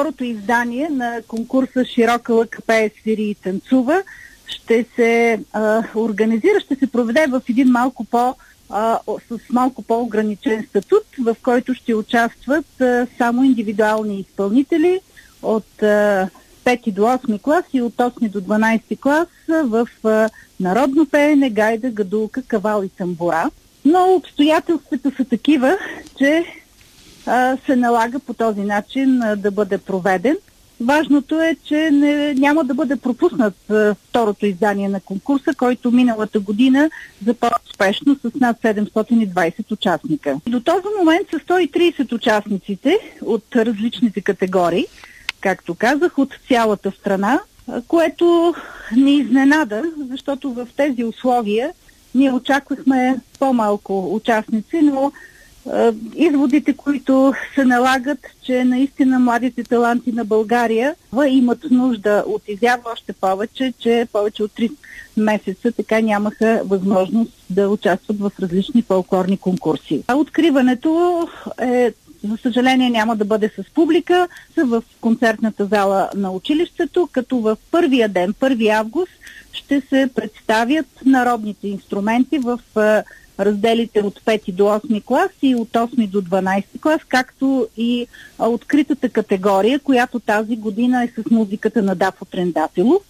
Второто 0.00 0.24
издание 0.24 0.88
на 0.88 1.20
конкурса 1.28 1.84
Широка 1.84 2.34
лъка 2.34 2.62
пее, 2.66 2.90
свири 3.00 3.22
и 3.22 3.34
танцува 3.34 4.02
ще 4.46 4.86
се 4.96 5.40
а, 5.52 5.82
организира, 5.94 6.60
ще 6.60 6.74
се 6.74 6.86
проведе 6.86 7.26
в 7.26 7.42
един 7.48 7.68
малко 7.68 8.04
по- 8.04 8.34
а, 8.70 8.98
с 9.30 9.38
малко 9.52 9.82
по-ограничен 9.82 10.66
статут, 10.68 11.02
в 11.18 11.36
който 11.42 11.74
ще 11.74 11.94
участват 11.94 12.80
а, 12.80 13.06
само 13.18 13.44
индивидуални 13.44 14.20
изпълнители 14.20 15.00
от 15.42 15.82
а, 15.82 16.28
5 16.64 16.92
до 16.92 17.02
8 17.02 17.40
клас 17.42 17.64
и 17.72 17.82
от 17.82 17.96
8 17.96 18.28
до 18.28 18.40
12 18.40 19.00
клас 19.00 19.28
в 19.48 19.88
а, 20.04 20.28
народно 20.60 21.06
пеене, 21.06 21.50
гайда, 21.50 21.90
гадулка, 21.90 22.42
кавал 22.42 22.82
и 22.82 22.88
тамбура. 22.88 23.50
Но 23.84 24.14
обстоятелствата 24.14 25.10
са 25.16 25.24
такива, 25.24 25.78
че 26.18 26.44
се 27.66 27.76
налага 27.76 28.18
по 28.18 28.34
този 28.34 28.60
начин 28.60 29.22
да 29.36 29.50
бъде 29.50 29.78
проведен. 29.78 30.36
Важното 30.80 31.40
е, 31.40 31.56
че 31.64 31.90
не, 31.92 32.34
няма 32.34 32.64
да 32.64 32.74
бъде 32.74 32.96
пропуснат 32.96 33.54
второто 34.08 34.46
издание 34.46 34.88
на 34.88 35.00
конкурса, 35.00 35.54
който 35.54 35.90
миналата 35.90 36.40
година 36.40 36.90
започна 37.26 37.58
успешно 37.70 38.16
с 38.24 38.40
над 38.40 38.62
720 38.62 39.72
участника. 39.72 40.36
До 40.48 40.60
този 40.60 40.84
момент 40.98 41.28
са 41.30 41.38
130 41.38 42.12
участниците 42.12 42.98
от 43.22 43.44
различните 43.56 44.20
категории, 44.20 44.86
както 45.40 45.74
казах, 45.74 46.18
от 46.18 46.34
цялата 46.48 46.90
страна, 46.90 47.40
което 47.88 48.54
ни 48.96 49.16
изненада, 49.16 49.82
защото 50.10 50.52
в 50.52 50.68
тези 50.76 51.04
условия 51.04 51.70
ние 52.14 52.32
очаквахме 52.32 53.16
по-малко 53.38 54.14
участници, 54.14 54.80
но 54.82 55.12
изводите, 56.14 56.72
които 56.72 57.32
се 57.54 57.64
налагат, 57.64 58.18
че 58.42 58.64
наистина 58.64 59.18
младите 59.18 59.64
таланти 59.64 60.12
на 60.12 60.24
България 60.24 60.94
имат 61.28 61.58
нужда 61.70 62.24
от 62.26 62.42
изява 62.48 62.82
още 62.92 63.12
повече, 63.12 63.72
че 63.78 64.06
повече 64.12 64.42
от 64.42 64.52
3 64.52 64.70
месеца 65.16 65.72
така 65.72 66.00
нямаха 66.00 66.62
възможност 66.64 67.32
да 67.50 67.68
участват 67.68 68.18
в 68.18 68.32
различни 68.42 68.82
фолклорни 68.82 69.36
конкурси. 69.36 70.02
А 70.08 70.14
откриването 70.14 71.28
е 71.62 71.92
за 72.24 72.36
съжаление 72.36 72.90
няма 72.90 73.16
да 73.16 73.24
бъде 73.24 73.50
с 73.58 73.70
публика, 73.74 74.28
са 74.54 74.64
в 74.64 74.82
концертната 75.00 75.66
зала 75.66 76.10
на 76.14 76.30
училището, 76.30 77.08
като 77.12 77.38
в 77.38 77.56
първия 77.70 78.08
ден, 78.08 78.34
1 78.34 78.78
август, 78.78 79.12
ще 79.52 79.80
се 79.80 80.08
представят 80.14 80.86
народните 81.06 81.68
инструменти 81.68 82.38
в 82.38 82.60
разделите 83.40 84.00
от 84.00 84.20
5 84.20 84.52
до 84.52 84.62
8 84.62 85.04
клас 85.04 85.30
и 85.42 85.54
от 85.54 85.68
8 85.68 86.08
до 86.08 86.22
12 86.22 86.64
клас, 86.80 87.00
както 87.08 87.68
и 87.76 88.06
а, 88.38 88.48
откритата 88.48 89.08
категория, 89.08 89.78
която 89.78 90.20
тази 90.20 90.56
година 90.56 91.04
е 91.04 91.08
с 91.08 91.30
музиката 91.30 91.82
на 91.82 91.94
Дафо 91.94 92.24
Трендапилов. 92.24 93.02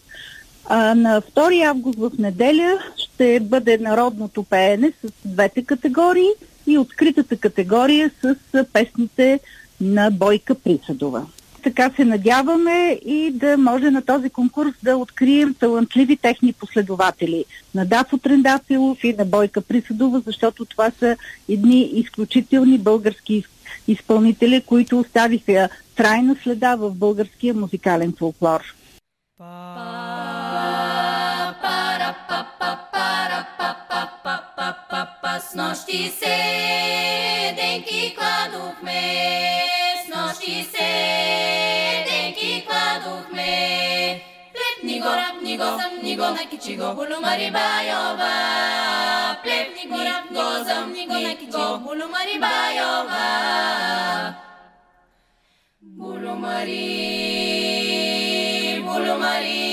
А, 0.65 0.95
на 0.95 1.23
2 1.23 1.65
август 1.65 1.99
в 1.99 2.11
неделя 2.19 2.79
ще 2.97 3.41
бъде 3.41 3.79
народното 3.79 4.43
пеене 4.43 4.93
с 5.05 5.11
двете 5.25 5.65
категории 5.65 6.29
и 6.67 6.79
откритата 6.79 7.37
категория 7.37 8.11
с 8.23 8.37
песните 8.73 9.41
на 9.81 10.11
Бойка 10.11 10.55
Присъдова. 10.55 11.27
Така 11.63 11.91
се 11.97 12.05
надяваме 12.05 13.01
и 13.05 13.31
да 13.35 13.57
може 13.57 13.91
на 13.91 14.03
този 14.03 14.31
конкурс 14.31 14.73
да 14.83 14.97
открием 14.97 15.55
талантливи 15.55 16.17
техни 16.17 16.53
последователи 16.53 17.45
на 17.75 17.87
Дафо 17.87 18.19
Трендапилов 18.19 19.05
и 19.05 19.13
на 19.19 19.25
Бойка 19.25 19.61
Присъдова, 19.61 20.23
защото 20.27 20.65
това 20.65 20.91
са 20.99 21.17
едни 21.49 21.81
изключителни 21.81 22.79
български 22.79 23.45
изпълнители, 23.89 24.63
които 24.67 24.99
оставиха 24.99 25.69
трайна 25.97 26.37
следа 26.43 26.77
в 26.77 26.91
българския 26.95 27.55
музикален 27.55 28.15
фолклор. 28.19 28.61
С 35.51 35.55
нощи 35.55 36.13
седенки 36.19 38.17
кладохме, 38.19 39.03
с 40.07 40.09
нощи 40.17 40.67
седенки 40.71 41.20
Рабниго, 45.21 45.69
замниго, 45.81 46.27
накичиго, 46.37 46.89
хулумариба, 46.97 47.67
йоба. 47.89 48.33
Плевниго, 49.43 49.99
рабниго, 50.09 50.55
замниго, 50.69 51.17
накичиго, 51.27 51.79
хулумариба, 51.85 52.55
йоба. 52.79 53.25
Булумари, 55.99 56.87
булумари. 58.87 59.71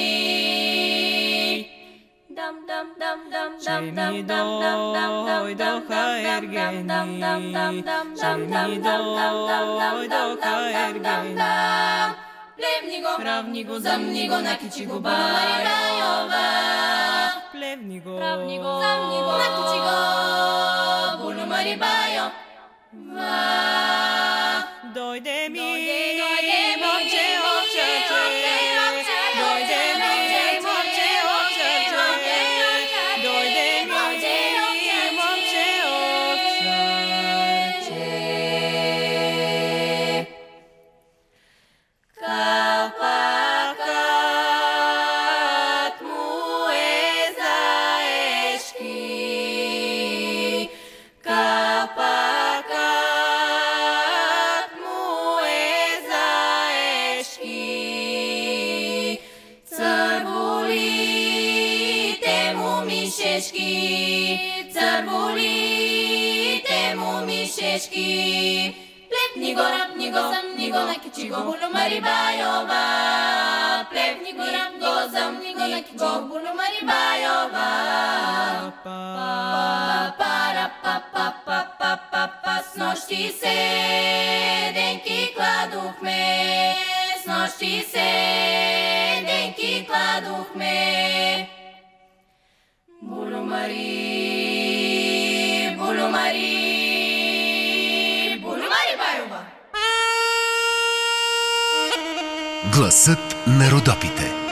Jamnidoj 3.65 5.55
doha 5.61 6.03
ergeni 6.35 6.99
Jamnidoj 8.21 10.05
doha 10.13 10.53
ergeni 10.85 11.51
Plewnigo, 12.57 13.09
prawnigo, 13.17 13.79
zamnigo, 13.79 14.41
nakichigo, 14.41 14.99
baribajowa. 14.99 16.45
Plewnigo, 17.51 18.17
prawnigo, 18.17 18.71
zamnigo, 18.81 19.33
nakichigo, 19.41 19.95
bulu 21.21 21.43
maribajo. 21.45 22.25
Dojde 24.95 25.49
mi, 25.49 25.59
dojde 25.59 25.99
mi, 26.17 26.81
dojde 26.81 27.27
mi, 27.43 27.46
цървулите 64.97 66.95
му 66.95 67.25
мишешки. 67.25 68.75
Плепни 69.09 69.55
го, 69.55 69.61
рапни 69.61 70.11
го, 70.11 70.17
съмни 70.17 70.71
го, 70.71 70.77
накичи 70.77 71.29
го, 71.29 71.35
булумари 71.35 72.01
байова. 72.01 72.83
Плепни 73.91 74.33
го, 74.33 74.43
рап 74.43 74.73
го, 74.79 75.09
съмни 75.17 75.53
го, 75.53 75.59
накичи 75.59 75.97
го, 75.97 76.21
булумари 76.27 76.81
байова. 76.83 77.69
Пара, 80.17 80.71
па, 80.83 81.01
па, 81.13 81.33
па, 81.45 81.67
па, 81.79 81.99
па, 82.11 82.29
па, 82.43 82.63
с 82.73 82.75
нощи 82.77 83.33
седенки 83.39 85.19
кладохме, 85.35 86.75
с 87.23 87.25
нощи 87.27 87.85
седенки 87.91 89.87
кладохме. 89.87 90.77
Булумари, 93.01 94.46
Гласът 102.77 103.35
на 103.47 103.71
Родопите. 103.71 104.46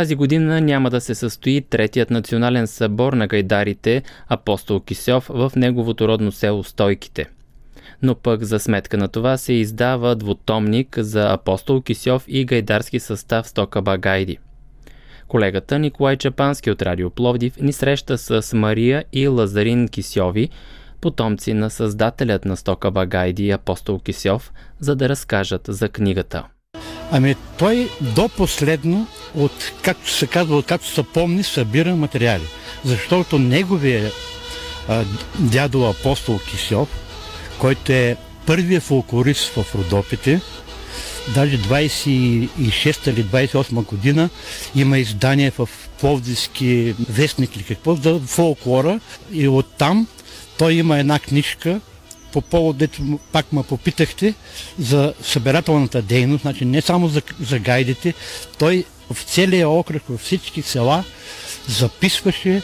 Тази 0.00 0.14
година 0.14 0.60
няма 0.60 0.90
да 0.90 1.00
се 1.00 1.14
състои 1.14 1.60
третият 1.60 2.10
национален 2.10 2.66
събор 2.66 3.12
на 3.12 3.26
гайдарите 3.26 4.02
Апостол 4.28 4.80
Кисьов 4.80 5.26
в 5.28 5.52
неговото 5.56 6.08
родно 6.08 6.32
село 6.32 6.64
Стойките. 6.64 7.26
Но 8.02 8.14
пък 8.14 8.42
за 8.44 8.58
сметка 8.58 8.96
на 8.96 9.08
това 9.08 9.36
се 9.36 9.52
издава 9.52 10.16
двутомник 10.16 10.98
за 10.98 11.32
Апостол 11.32 11.82
Кисьов 11.82 12.24
и 12.28 12.44
гайдарски 12.44 13.00
състав 13.00 13.48
Стокаба 13.48 13.98
Гайди. 13.98 14.38
Колегата 15.28 15.78
Николай 15.78 16.16
Чапански 16.16 16.70
от 16.70 16.82
Радио 16.82 17.10
Пловдив 17.10 17.56
ни 17.60 17.72
среща 17.72 18.18
с 18.18 18.56
Мария 18.56 19.04
и 19.12 19.28
Лазарин 19.28 19.88
Кисьови, 19.88 20.48
потомци 21.00 21.54
на 21.54 21.70
създателят 21.70 22.44
на 22.44 22.56
Стокаба 22.56 23.06
Гайди 23.06 23.50
Апостол 23.50 23.98
Кисьов, 23.98 24.52
за 24.78 24.96
да 24.96 25.08
разкажат 25.08 25.62
за 25.68 25.88
книгата. 25.88 26.44
Ами 27.10 27.34
той 27.58 27.90
до 28.00 28.28
последно, 28.28 29.06
от, 29.34 29.72
както 29.82 30.10
се 30.10 30.26
казва, 30.26 30.56
от 30.56 30.66
както 30.66 30.88
се 30.88 31.02
помни, 31.02 31.42
събира 31.42 31.96
материали. 31.96 32.44
Защото 32.84 33.38
неговия 33.38 34.10
а, 34.88 35.04
дядо 35.38 35.84
апостол 35.84 36.38
Кисьов, 36.50 36.88
който 37.58 37.92
е 37.92 38.16
първият 38.46 38.82
фолклорист 38.82 39.48
в 39.54 39.74
Родопите, 39.74 40.40
даже 41.34 41.58
26 41.58 43.08
или 43.10 43.24
28 43.24 43.84
година 43.84 44.28
има 44.74 44.98
издание 44.98 45.50
в 45.50 45.68
Пловдивски 46.00 46.94
вестник 47.08 47.56
или 47.56 47.64
какво 47.64 47.94
за 47.94 48.20
фолклора 48.26 49.00
и 49.32 49.48
оттам 49.48 50.06
той 50.58 50.74
има 50.74 50.98
една 50.98 51.18
книжка, 51.18 51.80
по 52.32 52.40
повод, 52.40 52.76
дето 52.76 53.18
пак 53.32 53.52
ме 53.52 53.62
попитахте, 53.62 54.34
за 54.78 55.14
събирателната 55.22 56.02
дейност, 56.02 56.42
значи 56.42 56.64
не 56.64 56.80
само 56.80 57.08
за, 57.08 57.22
за 57.40 57.58
гайдите, 57.58 58.14
той 58.58 58.84
в 59.12 59.22
целия 59.22 59.68
окръг, 59.68 60.02
във 60.08 60.20
всички 60.20 60.62
села 60.62 61.04
записваше 61.68 62.62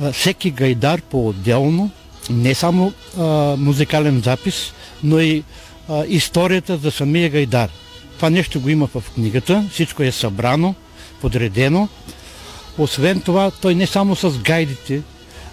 а, 0.00 0.12
всеки 0.12 0.50
гайдар 0.50 1.00
по-отделно, 1.00 1.90
не 2.30 2.54
само 2.54 2.92
а, 3.18 3.22
музикален 3.58 4.20
запис, 4.20 4.72
но 5.02 5.20
и 5.20 5.44
а, 5.88 6.04
историята 6.08 6.76
за 6.76 6.90
самия 6.90 7.30
гайдар. 7.30 7.70
Това 8.16 8.30
нещо 8.30 8.60
го 8.60 8.68
има 8.68 8.86
в 8.86 9.04
книгата, 9.14 9.64
всичко 9.72 10.02
е 10.02 10.12
събрано, 10.12 10.74
подредено. 11.20 11.88
Освен 12.78 13.20
това, 13.20 13.50
той 13.50 13.74
не 13.74 13.86
само 13.86 14.16
с 14.16 14.38
гайдите, 14.38 15.02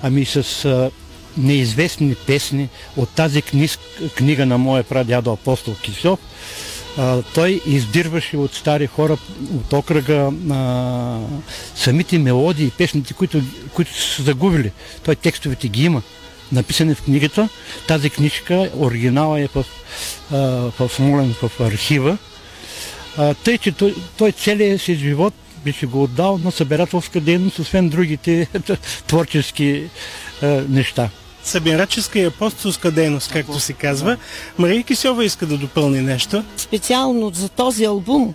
ами 0.04 0.22
и 0.22 0.26
с 0.26 0.66
неизвестни 1.38 2.16
песни 2.16 2.70
от 2.98 3.10
тази 3.10 3.42
книж, 3.42 3.80
книга 4.16 4.46
на 4.46 4.58
моя 4.58 4.84
прадядо 4.84 5.34
апостол 5.34 5.76
Кисов. 5.76 6.20
А, 6.98 7.22
той 7.22 7.62
издирваше 7.66 8.38
от 8.38 8.54
стари 8.54 8.88
хора 8.88 9.18
от 9.56 9.74
окръга 9.74 10.32
а, 10.52 11.20
самите 11.76 12.20
мелодии, 12.20 12.72
песните, 12.78 13.14
които, 13.14 13.42
които 13.74 14.02
са 14.02 14.24
загубили. 14.24 14.72
Той 15.04 15.16
текстовете 15.16 15.68
ги 15.68 15.86
има 15.86 16.02
написани 16.52 16.96
в 16.96 17.02
книгата. 17.02 17.50
Тази 17.88 18.10
книжка, 18.10 18.70
оригинала 18.78 19.42
е 19.42 19.48
в, 19.48 19.66
а, 20.32 20.38
в 20.80 20.90
Смолен, 20.90 21.36
в 21.42 21.60
архива. 21.60 22.18
А, 23.18 23.34
тъй, 23.34 23.58
че 23.58 23.72
той, 23.72 23.96
той 24.18 24.32
целият 24.32 24.82
си 24.82 24.96
живот 24.96 25.34
беше 25.66 25.86
го 25.86 26.04
отдал 26.04 26.38
на 26.38 26.52
събирателска 26.52 27.22
дейност, 27.22 27.60
освен 27.60 27.90
другите 27.90 28.48
творчески 29.08 29.84
а, 30.42 30.48
неща 30.70 31.10
събираческа 31.46 32.20
и 32.20 32.26
апостолска 32.26 32.92
дейност, 32.92 33.32
както 33.32 33.60
се 33.60 33.74
казва. 33.74 34.18
Мария 34.58 34.84
Кисьова 34.84 35.26
иска 35.26 35.46
да 35.46 35.58
допълни 35.58 36.02
нещо. 36.02 36.44
Специално 36.58 37.32
за 37.34 37.50
този 37.50 37.86
албум, 37.86 38.34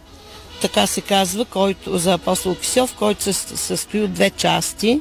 така 0.60 0.86
се 0.86 1.00
казва, 1.00 1.44
който, 1.44 1.98
за 1.98 2.12
апостол 2.12 2.54
Кисьов, 2.54 2.94
който 2.94 3.22
се 3.22 3.32
състои 3.32 4.02
от 4.02 4.12
две 4.12 4.30
части. 4.30 5.00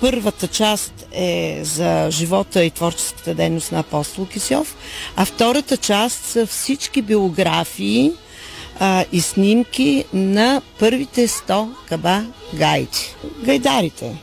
Първата 0.00 0.48
част 0.48 1.06
е 1.12 1.60
за 1.62 2.08
живота 2.10 2.64
и 2.64 2.70
творческата 2.70 3.34
дейност 3.34 3.72
на 3.72 3.78
апостол 3.78 4.26
Кисьов, 4.26 4.76
а 5.16 5.24
втората 5.24 5.76
част 5.76 6.24
са 6.24 6.46
всички 6.46 7.02
биографии 7.02 8.12
а, 8.80 9.04
и 9.12 9.20
снимки 9.20 10.04
на 10.12 10.62
първите 10.78 11.28
100 11.28 11.68
каба 11.88 12.22
гайди. 12.54 13.14
Гайдарите. 13.44 14.16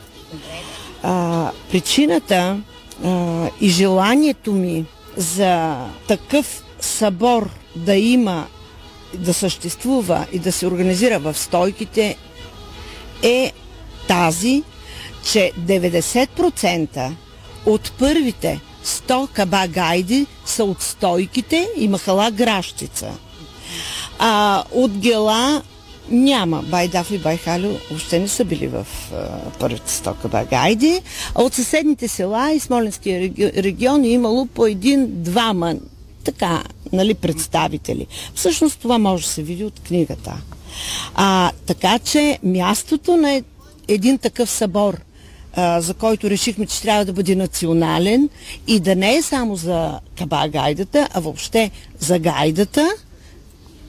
А, 1.02 1.50
причината 1.70 2.56
а, 3.04 3.48
и 3.60 3.68
желанието 3.68 4.52
ми 4.52 4.84
за 5.16 5.76
такъв 6.08 6.64
събор 6.80 7.50
да 7.76 7.94
има, 7.94 8.46
да 9.14 9.34
съществува 9.34 10.26
и 10.32 10.38
да 10.38 10.52
се 10.52 10.66
организира 10.66 11.18
в 11.18 11.38
стойките 11.38 12.16
е 13.22 13.52
тази, 14.08 14.62
че 15.32 15.52
90% 15.60 17.12
от 17.66 17.92
първите 17.98 18.60
100 18.84 19.28
каба 19.28 19.66
гайди 19.68 20.26
са 20.44 20.64
от 20.64 20.82
стойките 20.82 21.68
и 21.76 21.88
махала 21.88 22.30
Гращица. 22.30 23.10
А 24.18 24.64
от 24.72 24.98
гела 24.98 25.62
няма. 26.12 26.62
Байдаф 26.62 27.10
и 27.10 27.18
Байхалю 27.18 27.70
въобще 27.90 28.18
не 28.18 28.28
са 28.28 28.44
били 28.44 28.66
в 28.66 28.86
а, 29.12 29.50
първите 29.58 29.92
стока 29.92 30.46
гайди. 30.50 31.00
А 31.34 31.42
от 31.42 31.54
съседните 31.54 32.08
села 32.08 32.52
и 32.52 32.60
Смоленския 32.60 33.20
регион 33.38 34.04
е 34.04 34.08
имало 34.08 34.46
по 34.46 34.66
един-двама 34.66 35.74
така, 36.24 36.62
нали, 36.92 37.14
представители. 37.14 38.06
Всъщност 38.34 38.80
това 38.80 38.98
може 38.98 39.24
да 39.24 39.30
се 39.30 39.42
види 39.42 39.64
от 39.64 39.80
книгата. 39.80 40.36
А, 41.14 41.50
така 41.66 41.98
че 41.98 42.38
мястото 42.42 43.16
на 43.16 43.42
един 43.88 44.18
такъв 44.18 44.50
събор, 44.50 45.00
за 45.78 45.94
който 45.94 46.30
решихме, 46.30 46.66
че 46.66 46.82
трябва 46.82 47.04
да 47.04 47.12
бъде 47.12 47.34
национален 47.34 48.28
и 48.66 48.80
да 48.80 48.96
не 48.96 49.16
е 49.16 49.22
само 49.22 49.56
за 49.56 50.00
каба 50.18 50.48
гайдата, 50.48 51.08
а 51.14 51.20
въобще 51.20 51.70
за 51.98 52.18
гайдата, 52.18 52.88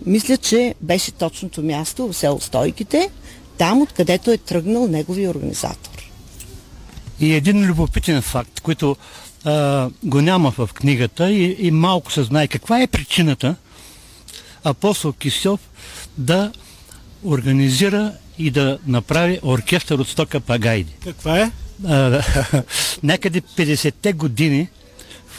мисля, 0.05 0.37
че 0.37 0.75
беше 0.81 1.11
точното 1.11 1.63
място 1.63 2.07
в 2.07 2.13
село 2.13 2.41
Стойките, 2.41 3.09
там 3.57 3.81
откъдето 3.81 4.31
е 4.31 4.37
тръгнал 4.37 4.87
неговия 4.87 5.29
организатор. 5.29 6.11
И 7.19 7.33
един 7.33 7.65
любопитен 7.65 8.21
факт, 8.21 8.59
който 8.59 8.95
а, 9.45 9.89
го 10.03 10.21
няма 10.21 10.51
в 10.51 10.69
книгата 10.73 11.31
и, 11.31 11.55
и 11.59 11.71
малко 11.71 12.11
се 12.11 12.23
знае 12.23 12.47
каква 12.47 12.81
е 12.81 12.87
причината 12.87 13.55
апостол 14.63 15.13
Кисьов 15.13 15.59
да 16.17 16.51
организира 17.23 18.11
и 18.37 18.51
да 18.51 18.79
направи 18.87 19.39
оркестър 19.43 19.99
от 19.99 20.07
стока 20.07 20.39
Пагайди. 20.39 20.93
Каква 21.03 21.39
е? 21.39 21.51
А, 21.87 22.23
някъде 23.03 23.41
50-те 23.41 24.13
години 24.13 24.67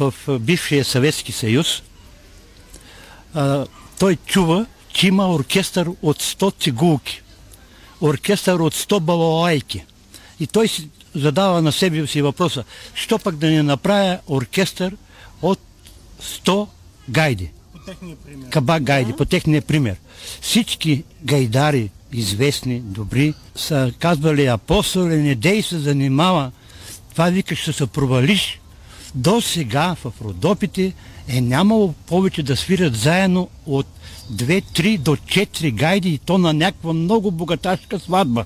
в 0.00 0.14
бившия 0.40 0.84
Съветски 0.84 1.32
съюз 1.32 1.82
а, 3.34 3.66
той 3.98 4.16
чува, 4.16 4.66
че 4.92 5.06
има 5.06 5.34
оркестър 5.34 5.90
от 6.02 6.22
100 6.22 6.62
цигулки, 6.62 7.22
оркестър 8.00 8.58
от 8.58 8.74
100 8.74 9.00
балалайки. 9.00 9.84
И 10.40 10.46
той 10.46 10.68
си 10.68 10.88
задава 11.14 11.62
на 11.62 11.72
себе 11.72 12.06
си 12.06 12.22
въпроса, 12.22 12.64
що 12.94 13.18
пък 13.18 13.36
да 13.36 13.50
не 13.50 13.62
направя 13.62 14.18
оркестър 14.28 14.96
от 15.42 15.58
100 16.22 16.68
гайди. 17.08 17.50
Каба 18.50 18.80
гайди, 18.80 19.12
по 19.12 19.24
техния 19.24 19.62
пример. 19.62 19.96
Всички 20.40 21.04
гайдари, 21.22 21.90
известни, 22.12 22.80
добри, 22.80 23.34
са 23.56 23.92
казвали 23.98 24.46
апостоли, 24.46 25.16
не 25.16 25.34
дей 25.34 25.62
се 25.62 25.78
занимава. 25.78 26.52
Това 27.12 27.24
викаш, 27.24 27.58
ще 27.58 27.72
се 27.72 27.86
провалиш. 27.86 28.60
До 29.14 29.40
сега 29.40 29.94
в 29.94 30.12
Родопите 30.24 30.92
е 31.28 31.40
нямало 31.40 31.92
повече 32.06 32.42
да 32.42 32.56
свирят 32.56 32.96
заедно 32.96 33.48
от 33.66 33.86
2-3 34.32 34.98
до 34.98 35.16
4 35.16 35.74
гайди 35.74 36.08
и 36.08 36.18
то 36.18 36.38
на 36.38 36.52
някаква 36.52 36.92
много 36.92 37.30
богаташка 37.30 37.98
сватба. 37.98 38.44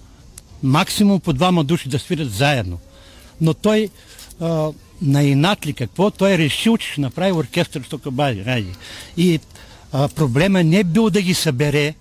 Максимум 0.62 1.20
по 1.20 1.32
двама 1.32 1.64
души 1.64 1.88
да 1.88 1.98
свирят 1.98 2.32
заедно. 2.32 2.78
Но 3.40 3.54
той 3.54 3.88
а, 4.40 4.70
на 5.02 5.22
инат 5.22 5.66
ли 5.66 5.72
какво, 5.72 6.10
той 6.10 6.32
е 6.32 6.38
решил, 6.38 6.76
че 6.76 6.88
ще 6.88 7.00
направи 7.00 7.32
оркестър 7.32 7.82
с 7.82 7.88
Токабади. 7.88 8.66
И 9.16 9.40
а, 9.92 10.08
проблема 10.08 10.64
не 10.64 10.78
е 10.78 10.84
бил 10.84 11.10
да 11.10 11.22
ги 11.22 11.34
събере, 11.34 11.94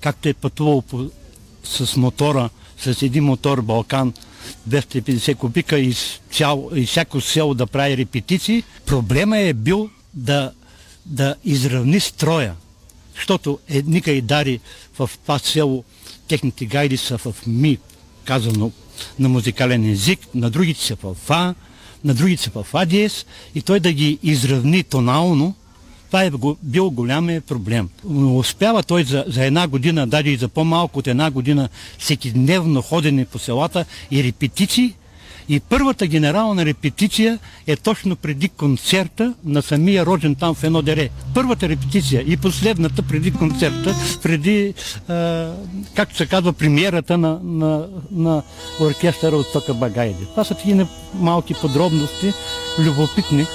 както 0.00 0.28
е 0.28 0.34
пътувал 0.34 0.82
по, 0.82 1.10
с 1.64 1.96
мотора, 1.96 2.50
с 2.78 3.02
един 3.02 3.24
мотор 3.24 3.62
Балкан 3.62 4.12
250 4.68 5.34
кубика 5.34 5.78
и, 5.78 5.94
цял, 6.32 6.70
и 6.74 6.86
всяко 6.86 7.20
село 7.20 7.54
да 7.54 7.66
прави 7.66 7.96
репетиции. 7.96 8.62
Проблема 8.86 9.38
е 9.38 9.52
бил 9.52 9.90
да, 10.14 10.52
да 11.06 11.34
изравни 11.44 12.00
строя. 12.00 12.54
Защото 13.14 13.58
едни 13.68 14.00
гайдари 14.00 14.60
в 14.98 15.10
това 15.22 15.38
село, 15.38 15.84
техните 16.28 16.64
гайди 16.64 16.96
са 16.96 17.18
в 17.18 17.36
ми, 17.46 17.78
казано 18.24 18.72
на 19.18 19.28
музикален 19.28 19.90
език, 19.90 20.20
на 20.34 20.50
другите 20.50 20.80
са 20.80 20.96
в 21.02 21.14
фа, 21.14 21.54
на 22.04 22.14
другите 22.14 22.42
са 22.42 22.50
в 22.50 22.66
адиес 22.72 23.26
и 23.54 23.62
той 23.62 23.80
да 23.80 23.92
ги 23.92 24.18
изравни 24.22 24.82
тонално, 24.82 25.54
Това 26.08 26.24
е 26.24 26.30
бил 26.62 26.90
голям 26.90 27.40
проблем. 27.48 27.88
Но 28.04 28.38
Успява 28.38 28.82
той 28.82 29.04
за, 29.04 29.24
за 29.26 29.44
една 29.44 29.68
година, 29.68 30.06
даже 30.06 30.28
и 30.28 30.36
за 30.36 30.48
по-малко 30.48 30.98
от 30.98 31.06
една 31.06 31.30
година, 31.30 31.68
всеки 31.98 32.30
дневно 32.30 32.82
ходене 32.82 33.24
по 33.24 33.38
селата 33.38 33.84
и 34.10 34.24
репетиции. 34.24 34.94
И 35.48 35.60
първата 35.60 36.06
генерална 36.06 36.64
репетиция 36.64 37.38
е 37.66 37.76
точно 37.76 38.16
преди 38.16 38.48
концерта 38.48 39.34
на 39.44 39.62
самия 39.62 40.06
рожен 40.06 40.34
там 40.34 40.54
в 40.54 40.64
едно 40.64 40.82
дере. 40.82 41.08
Първата 41.34 41.68
репетиция 41.68 42.24
и 42.26 42.36
последната 42.36 43.02
преди 43.02 43.32
концерта, 43.32 43.94
преди, 44.22 44.74
а, 45.08 45.52
както 45.94 46.16
се 46.16 46.26
казва, 46.26 46.52
премиерата 46.52 47.18
на, 47.18 47.40
на, 47.42 47.86
на 48.10 48.42
оркестъра 48.80 49.36
от 49.36 49.52
Тока 49.52 49.74
Багайде. 49.74 50.24
Това 50.24 50.44
са 50.44 50.54
такива 50.54 50.88
малки 51.14 51.54
подробности, 51.54 52.32
любопитни. 52.78 53.46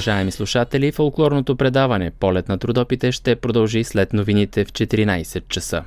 Уважаеми 0.00 0.32
слушатели, 0.32 0.92
фолклорното 0.92 1.56
предаване 1.56 2.10
Полет 2.10 2.48
на 2.48 2.58
трудопите 2.58 3.12
ще 3.12 3.36
продължи 3.36 3.84
след 3.84 4.12
новините 4.12 4.64
в 4.64 4.72
14 4.72 5.48
часа. 5.48 5.84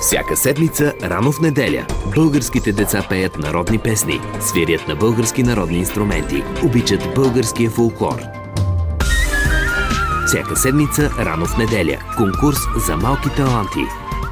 Всяка 0.00 0.36
седмица, 0.36 0.92
рано 1.02 1.32
в 1.32 1.40
неделя, 1.40 1.86
българските 2.14 2.72
деца 2.72 3.06
пеят 3.08 3.38
народни 3.38 3.78
песни, 3.78 4.20
свирят 4.40 4.88
на 4.88 4.96
български 4.96 5.42
народни 5.42 5.78
инструменти, 5.78 6.42
обичат 6.64 7.14
българския 7.14 7.70
фолклор. 7.70 8.22
Всяка 10.26 10.56
седмица, 10.56 11.10
рано 11.18 11.46
в 11.46 11.58
неделя, 11.58 11.98
конкурс 12.16 12.58
за 12.86 12.96
малки 12.96 13.28
таланти. 13.36 14.05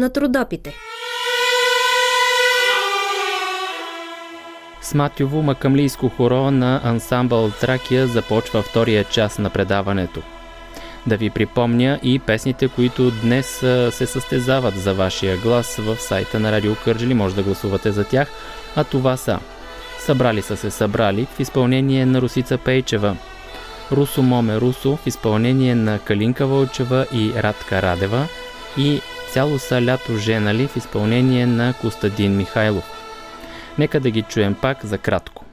На 0.00 0.10
трудопите. 0.10 0.74
С 4.82 4.94
Матюво 4.94 5.42
макамлийско 5.42 6.08
хоро 6.08 6.50
на 6.50 6.80
ансамбъл 6.84 7.50
Тракия 7.50 8.06
започва 8.06 8.62
втория 8.62 9.04
час 9.04 9.38
на 9.38 9.50
предаването. 9.50 10.22
Да 11.06 11.16
ви 11.16 11.30
припомня 11.30 12.00
и 12.02 12.18
песните, 12.18 12.68
които 12.68 13.10
днес 13.10 13.46
се 13.90 14.06
състезават 14.06 14.76
за 14.76 14.94
вашия 14.94 15.36
глас 15.36 15.76
в 15.76 15.96
сайта 15.96 16.40
на 16.40 16.52
Радио 16.52 16.74
Кърджили. 16.84 17.14
Може 17.14 17.34
да 17.34 17.42
гласувате 17.42 17.92
за 17.92 18.04
тях, 18.04 18.28
а 18.76 18.84
това 18.84 19.16
са 19.16 19.38
Събрали 20.00 20.42
са 20.42 20.56
се 20.56 20.70
събрали 20.70 21.26
в 21.34 21.40
изпълнение 21.40 22.06
на 22.06 22.20
Русица 22.20 22.58
Пейчева, 22.58 23.16
Русо 23.92 24.22
Моме 24.22 24.60
Русо 24.60 24.96
в 24.96 25.06
изпълнение 25.06 25.74
на 25.74 25.98
Калинка 25.98 26.46
Вълчева 26.46 27.06
и 27.12 27.32
Радка 27.36 27.82
Радева 27.82 28.26
и 28.78 29.00
Цяло 29.32 29.58
са 29.58 29.82
лято 29.82 30.16
женали 30.16 30.66
в 30.66 30.76
изпълнение 30.76 31.46
на 31.46 31.74
Костадин 31.80 32.36
Михайлов. 32.36 32.84
Нека 33.78 34.00
да 34.00 34.10
ги 34.10 34.22
чуем 34.22 34.54
пак 34.54 34.84
за 34.84 34.98
кратко. 34.98 35.44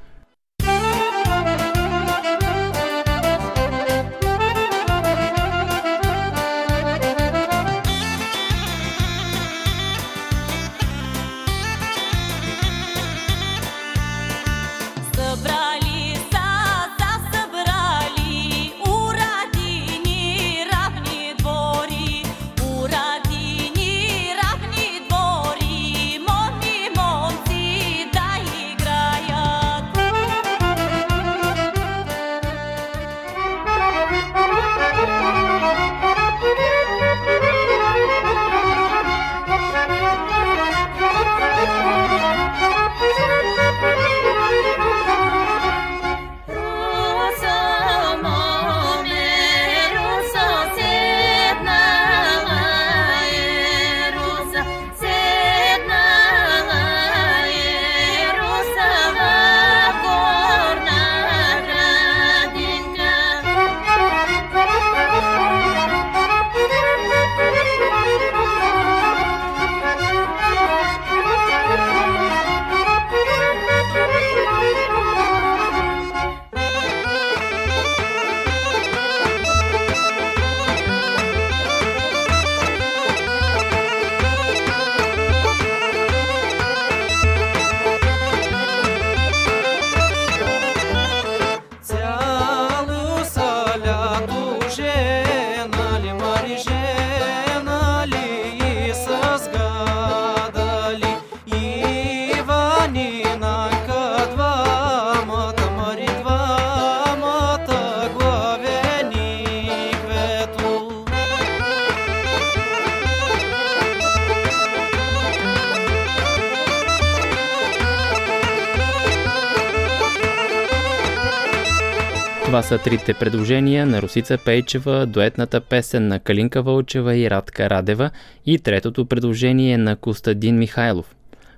Това 122.57 122.67
са 122.67 122.77
трите 122.77 123.13
предложения 123.13 123.85
на 123.85 124.01
Русица 124.01 124.37
Пейчева, 124.45 125.05
дуетната 125.05 125.61
песен 125.61 126.07
на 126.07 126.19
Калинка 126.19 126.61
Вълчева 126.61 127.15
и 127.15 127.29
Радка 127.29 127.69
Радева 127.69 128.09
и 128.45 128.59
третото 128.59 129.05
предложение 129.05 129.77
на 129.77 129.95
Костадин 129.95 130.57
Михайлов. 130.57 131.15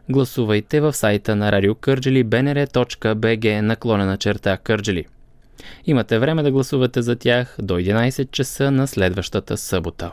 Гласувайте 0.10 0.82
в 0.82 0.94
сайта 0.94 1.36
на 1.36 1.52
Радио 1.52 1.76
Кърджели 1.76 2.26
bnr.bg 2.26 3.62
наклонена 3.62 4.18
черта 4.18 4.58
Кърджели. 4.58 5.06
Имате 5.86 6.20
време 6.20 6.44
да 6.44 6.52
гласувате 6.52 7.02
за 7.02 7.16
тях 7.16 7.56
до 7.62 7.74
11 7.74 8.32
часа 8.32 8.72
на 8.72 8.88
следващата 8.88 9.58
събота. 9.58 10.12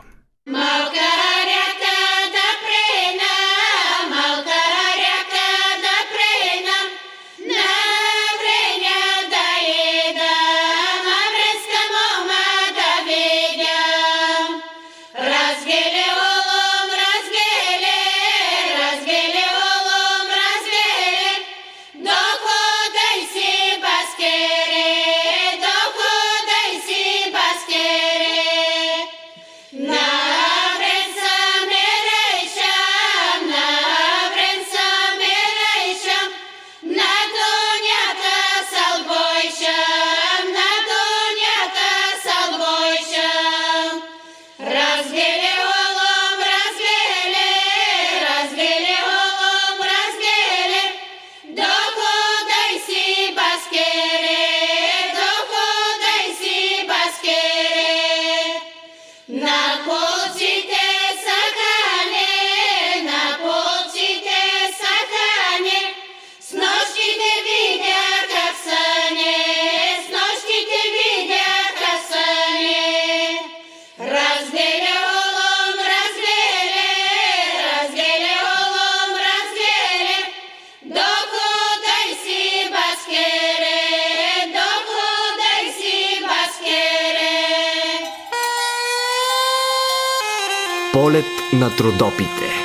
Полет 91.07 91.25
на 91.53 91.69
трудопите. 91.69 92.56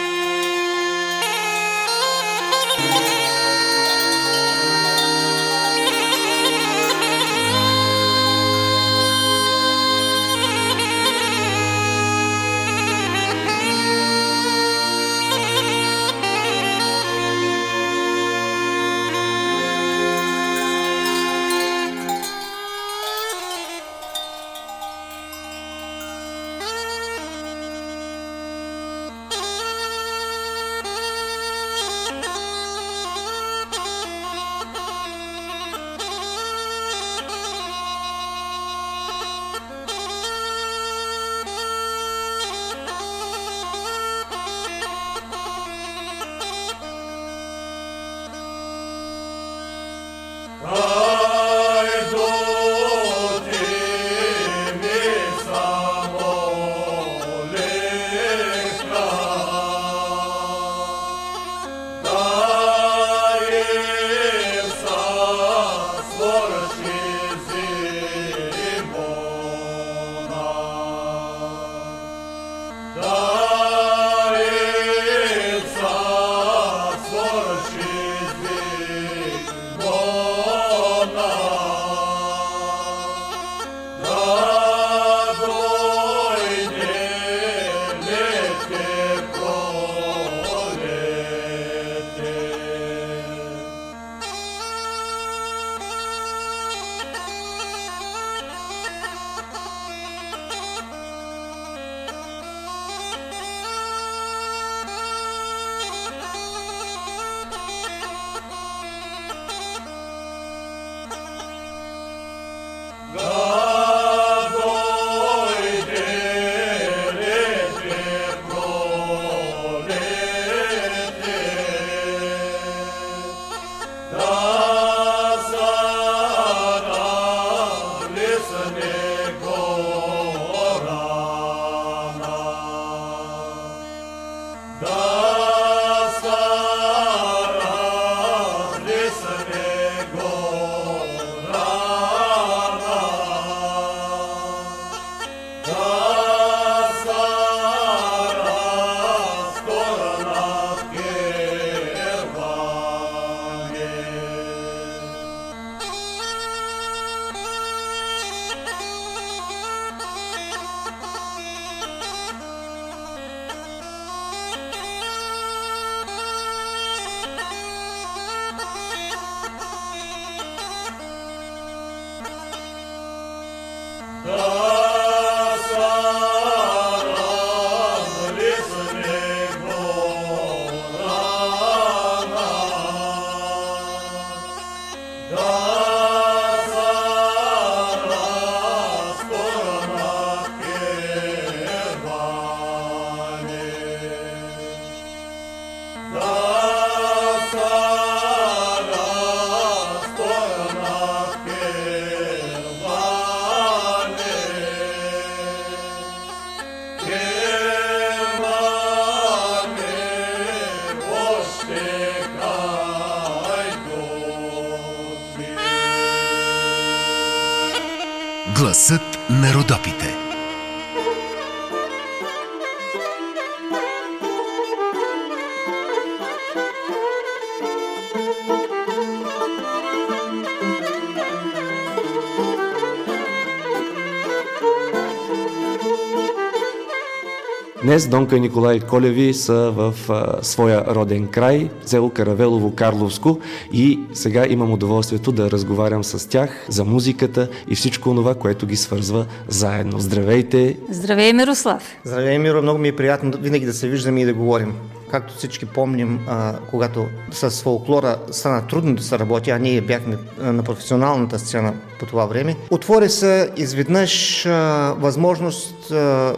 Днес 237.92 238.08
Донка 238.08 238.36
и 238.36 238.40
Николай 238.40 238.80
Колеви 238.80 239.34
са 239.34 239.72
в 239.76 239.94
а, 240.08 240.38
своя 240.42 240.84
роден 240.94 241.28
край, 241.28 241.70
село 241.84 242.10
Каравелово, 242.10 242.74
Карловско 242.74 243.38
и 243.72 244.00
сега 244.12 244.46
имам 244.48 244.72
удоволствието 244.72 245.32
да 245.32 245.50
разговарям 245.50 246.04
с 246.04 246.28
тях 246.28 246.66
за 246.68 246.84
музиката 246.84 247.48
и 247.68 247.74
всичко 247.74 248.14
това, 248.14 248.34
което 248.34 248.66
ги 248.66 248.76
свързва 248.76 249.26
заедно. 249.48 250.00
Здравейте! 250.00 250.76
Здравей, 250.90 251.32
Мирослав! 251.32 251.82
Здравей, 252.04 252.38
Миро! 252.38 252.62
Много 252.62 252.78
ми 252.78 252.88
е 252.88 252.96
приятно 252.96 253.32
винаги 253.40 253.66
да 253.66 253.72
се 253.72 253.88
виждаме 253.88 254.20
и 254.20 254.24
да 254.24 254.34
говорим. 254.34 254.74
Както 255.10 255.34
всички 255.34 255.66
помним, 255.66 256.20
а, 256.28 256.54
когато 256.70 257.06
с 257.30 257.50
фолклора 257.50 258.16
стана 258.30 258.66
трудно 258.66 258.94
да 258.94 259.02
се 259.02 259.18
работи, 259.18 259.50
а 259.50 259.58
ние 259.58 259.80
бяхме 259.80 260.16
а, 260.40 260.52
на 260.52 260.62
професионалната 260.62 261.38
сцена 261.38 261.74
по 262.00 262.06
това 262.06 262.26
време, 262.26 262.56
отвори 262.70 263.08
се 263.08 263.50
изведнъж 263.56 264.46
а, 264.46 264.94
възможност 264.98 265.90
а, 265.90 266.34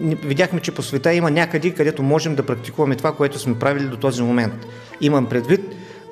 видяхме, 0.00 0.60
че 0.60 0.74
по 0.74 0.82
света 0.82 1.14
има 1.14 1.30
някъде, 1.30 1.70
където 1.70 2.02
можем 2.02 2.34
да 2.34 2.46
практикуваме 2.46 2.96
това, 2.96 3.12
което 3.12 3.38
сме 3.38 3.58
правили 3.58 3.84
до 3.84 3.96
този 3.96 4.22
момент. 4.22 4.66
Имам 5.00 5.26
предвид 5.26 5.60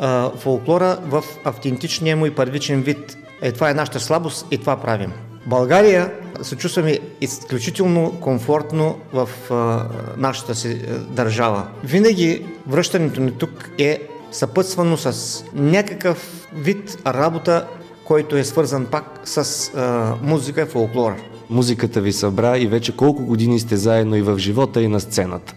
а, 0.01 0.31
фолклора 0.31 0.99
в 1.05 1.25
автентичния 1.45 2.17
му 2.17 2.27
и 2.27 2.35
първичен 2.35 2.83
вид. 2.83 3.17
Е, 3.43 3.53
това 3.53 3.71
е 3.71 3.75
нашата 3.75 4.01
слабост 4.01 4.47
и 4.51 4.59
това 4.59 4.77
правим. 4.77 5.13
България 5.47 6.13
се 6.43 6.57
чувстваме 6.57 6.99
изключително 7.21 8.21
комфортно 8.21 8.99
в 9.13 9.29
а, 9.51 9.87
нашата 10.17 10.55
си 10.55 10.81
а, 10.89 10.99
държава. 10.99 11.67
Винаги 11.85 12.47
връщането 12.67 13.21
ни 13.21 13.33
тук 13.33 13.71
е 13.79 14.09
съпътствано 14.33 14.97
с 14.97 15.45
някакъв 15.55 16.49
вид 16.55 16.99
работа, 17.07 17.67
който 18.05 18.37
е 18.37 18.45
свързан 18.45 18.87
пак 18.87 19.21
с 19.25 19.71
а, 19.75 20.15
музика 20.23 20.63
и 20.63 20.67
фолклора. 20.67 21.17
Музиката 21.51 22.01
ви 22.01 22.13
събра 22.13 22.59
и 22.59 22.67
вече 22.67 22.97
колко 22.97 23.23
години 23.23 23.61
сте 23.61 23.77
заедно 23.77 24.17
и 24.17 24.23
в 24.23 24.39
живота 24.39 24.83
и 24.83 24.89
на 24.89 25.01
сцената? 25.01 25.55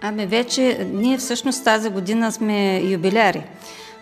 Ами 0.00 0.26
вече, 0.26 0.86
ние 0.92 1.18
всъщност 1.18 1.64
тази 1.64 1.88
година 1.88 2.32
сме 2.32 2.80
юбиляри. 2.84 3.42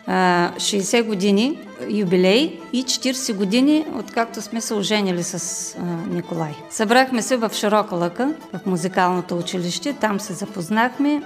60 0.08 1.02
години 1.02 1.58
юбилей 1.88 2.60
и 2.72 2.84
40 2.84 3.34
години, 3.34 3.86
откакто 3.98 4.42
сме 4.42 4.60
се 4.60 4.74
оженили 4.74 5.22
с 5.22 5.76
Николай. 6.10 6.52
Събрахме 6.70 7.22
се 7.22 7.36
в 7.36 7.50
Широка 7.54 7.94
лъка, 7.94 8.34
в 8.52 8.66
музикалното 8.66 9.38
училище, 9.38 9.92
там 9.92 10.20
се 10.20 10.32
запознахме, 10.32 11.22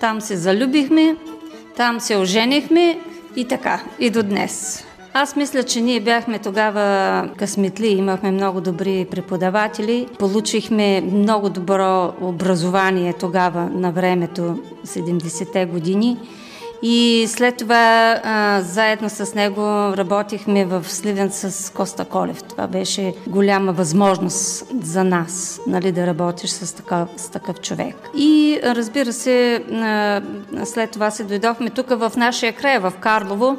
там 0.00 0.20
се 0.20 0.36
залюбихме, 0.36 1.16
там 1.76 2.00
се 2.00 2.16
оженихме 2.16 2.98
и 3.36 3.48
така, 3.48 3.84
и 3.98 4.10
до 4.10 4.22
днес. 4.22 4.84
Аз 5.16 5.36
мисля, 5.36 5.62
че 5.62 5.80
ние 5.80 6.00
бяхме 6.00 6.38
тогава 6.38 7.28
късметли, 7.38 7.88
имахме 7.88 8.30
много 8.30 8.60
добри 8.60 9.06
преподаватели, 9.10 10.08
получихме 10.18 11.00
много 11.00 11.50
добро 11.50 12.12
образование 12.20 13.12
тогава 13.12 13.60
на 13.60 13.92
времето, 13.92 14.58
70-те 14.86 15.66
години. 15.66 16.16
И 16.82 17.24
след 17.28 17.56
това 17.56 18.20
а, 18.24 18.60
заедно 18.60 19.10
с 19.10 19.34
него 19.34 19.60
работихме 19.96 20.64
в 20.64 20.84
Сливен 20.88 21.30
с 21.32 21.72
Коста 21.72 22.04
Колев. 22.04 22.42
Това 22.42 22.66
беше 22.66 23.14
голяма 23.26 23.72
възможност 23.72 24.66
за 24.82 25.04
нас, 25.04 25.60
нали, 25.66 25.92
да 25.92 26.06
работиш 26.06 26.50
с 26.50 26.76
такъв, 26.76 27.08
с 27.16 27.28
такъв 27.30 27.60
човек. 27.60 27.96
И 28.16 28.60
разбира 28.64 29.12
се, 29.12 29.64
а, 29.72 30.22
след 30.64 30.90
това 30.90 31.10
се 31.10 31.24
дойдохме 31.24 31.70
тук 31.70 31.88
в 31.88 32.12
нашия 32.16 32.52
край, 32.52 32.78
в 32.78 32.92
Карлово, 33.00 33.56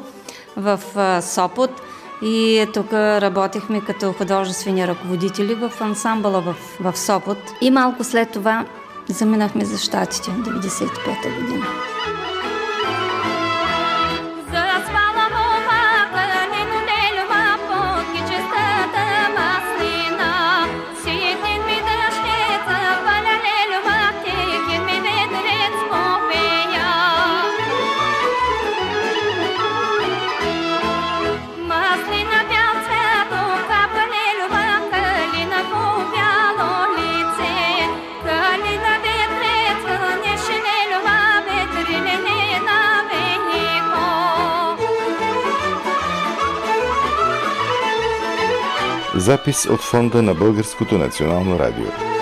в 0.56 0.80
Сопот 1.22 1.82
и 2.22 2.66
тук 2.74 2.92
работихме 2.92 3.80
като 3.80 4.12
художествени 4.12 4.88
ръководители 4.88 5.54
в 5.54 5.72
ансамбъла 5.80 6.40
в, 6.40 6.56
в 6.80 6.98
Сопот. 6.98 7.38
И 7.60 7.70
малко 7.70 8.04
след 8.04 8.30
това 8.30 8.64
заминахме 9.08 9.64
за 9.64 9.78
щатите, 9.78 10.30
95-та 10.30 11.30
година. 11.40 11.66
Запис 49.26 49.66
от 49.66 49.80
фонда 49.80 50.22
на 50.22 50.34
Българското 50.34 50.98
национално 50.98 51.58
радио. 51.58 52.15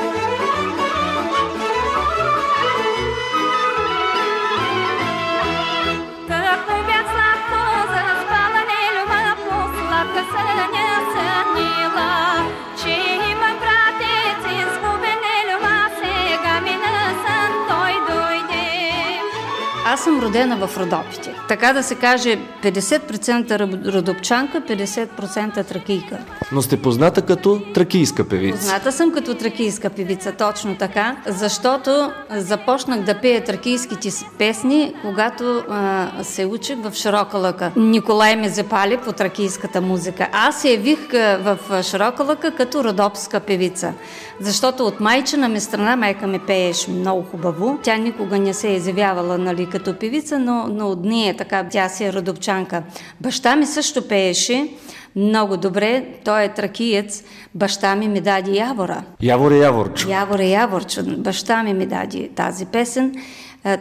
Съм 20.05 20.21
родена 20.21 20.67
в 20.67 20.79
Родопите. 20.79 21.35
Така 21.49 21.73
да 21.73 21.83
се 21.83 21.95
каже 21.95 22.39
50% 22.63 23.93
родопчанка, 23.95 24.61
50% 24.61 25.67
тракийка. 25.67 26.19
Но 26.53 26.63
сте 26.63 26.83
позната 26.83 27.23
като 27.23 27.61
тракийска 27.75 28.29
певица. 28.29 28.59
Позната 28.59 28.93
съм 28.93 29.13
като 29.13 29.35
тракийска 29.35 29.91
певица, 29.91 30.33
точно 30.33 30.77
така, 30.77 31.17
защото 31.27 32.13
започнах 32.31 33.01
да 33.01 33.21
пея 33.21 33.45
тракийските 33.45 34.09
песни, 34.39 34.95
когато 35.03 35.63
а, 35.71 36.11
се 36.23 36.47
учих 36.47 36.77
в 36.79 36.95
Широка 36.95 37.39
лъка. 37.39 37.73
Николай 37.77 38.37
ме 38.37 38.49
запали 38.49 38.97
по 38.97 39.13
тракийската 39.13 39.81
музика. 39.81 40.29
Аз 40.33 40.61
се 40.61 40.71
явих 40.71 40.99
в 41.13 41.59
Широка 41.83 42.25
лъка 42.25 42.51
като 42.51 42.85
родопска 42.85 43.41
певица. 43.41 43.93
Защото 44.41 44.87
от 44.87 45.01
майчина 45.01 45.49
ми 45.49 45.61
страна 45.61 45.97
майка 45.97 46.27
ми 46.27 46.39
пееш 46.39 46.89
много 46.89 47.23
хубаво. 47.23 47.79
Тя 47.83 47.97
никога 47.97 48.39
не 48.39 48.55
се 48.55 48.69
е 48.69 48.75
изявявала 48.75 49.39
нали, 49.39 49.67
като 49.67 49.94
певица, 49.95 50.39
но, 50.39 50.67
но 50.69 50.89
от 50.89 51.05
нея 51.05 51.37
така, 51.37 51.67
тя 51.71 51.89
си 51.89 52.05
е 52.05 52.13
родопчанка. 52.13 52.83
Баща 53.21 53.57
ми 53.57 53.67
също 53.67 54.09
пееше 54.09 54.69
много 55.17 55.57
добре. 55.57 56.05
Той 56.25 56.45
е 56.45 56.55
тракиец. 56.55 57.25
Баща 57.55 57.97
ми 57.97 58.09
ми 58.09 58.21
даде 58.21 58.51
Явора. 58.51 59.03
Явор 59.23 59.53
е 59.53 59.57
Яворчо. 59.57 60.11
Явор 60.11 60.39
е 60.39 60.47
Яворчо. 60.47 61.03
Баща 61.07 61.63
ми 61.63 61.75
ми 61.75 61.87
даде 61.87 62.29
тази 62.35 62.67
песен. 62.67 63.15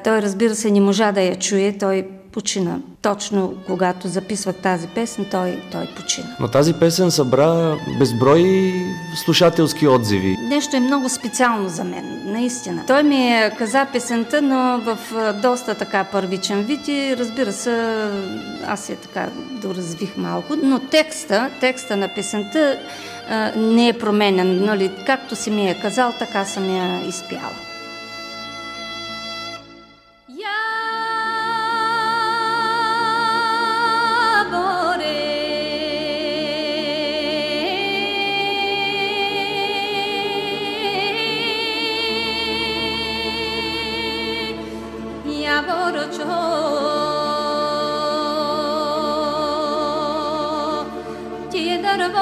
Той, 0.04 0.22
разбира 0.22 0.56
се, 0.56 0.72
не 0.72 0.82
можа 0.82 1.12
да 1.12 1.22
я 1.22 1.36
чуе. 1.36 1.78
Той 1.80 2.06
почина. 2.34 2.78
Точно 3.02 3.54
когато 3.68 4.08
записвах 4.08 4.56
тази 4.56 4.88
песен, 4.88 5.26
той, 5.32 5.62
той 5.72 5.86
почина. 5.96 6.28
Но 6.40 6.48
тази 6.48 6.74
песен 6.74 7.12
събра 7.12 7.76
безброй 8.00 8.74
слушателски 9.26 9.88
отзиви. 9.88 10.38
Нещо 10.42 10.76
е 10.76 10.80
много 10.80 11.10
специално 11.10 11.70
за 11.70 11.84
мен, 11.84 12.22
наистина. 12.26 12.84
Той 12.88 13.04
ми 13.04 13.16
е 13.16 13.56
каза 13.58 13.88
песента, 13.94 14.42
но 14.42 14.82
в 14.86 14.98
доста 15.42 15.76
така 15.76 16.04
първичен 16.04 16.64
вид 16.64 16.88
и 16.88 17.18
разбира 17.18 17.52
се, 17.52 18.08
аз 18.68 18.90
я 18.90 18.96
така 18.96 19.30
доразвих 19.62 20.18
малко. 20.18 20.56
Но 20.64 20.80
текста, 20.80 21.50
текста 21.60 21.98
на 21.98 22.08
песента 22.08 22.80
не 23.56 23.88
е 23.88 23.94
променен. 23.94 24.66
Нали? 24.66 24.92
Както 25.06 25.36
си 25.36 25.52
ми 25.52 25.70
е 25.70 25.80
казал, 25.82 26.14
така 26.20 26.46
съм 26.46 26.76
я 26.76 27.08
изпяла. 27.08 27.73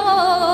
Е 0.02 0.51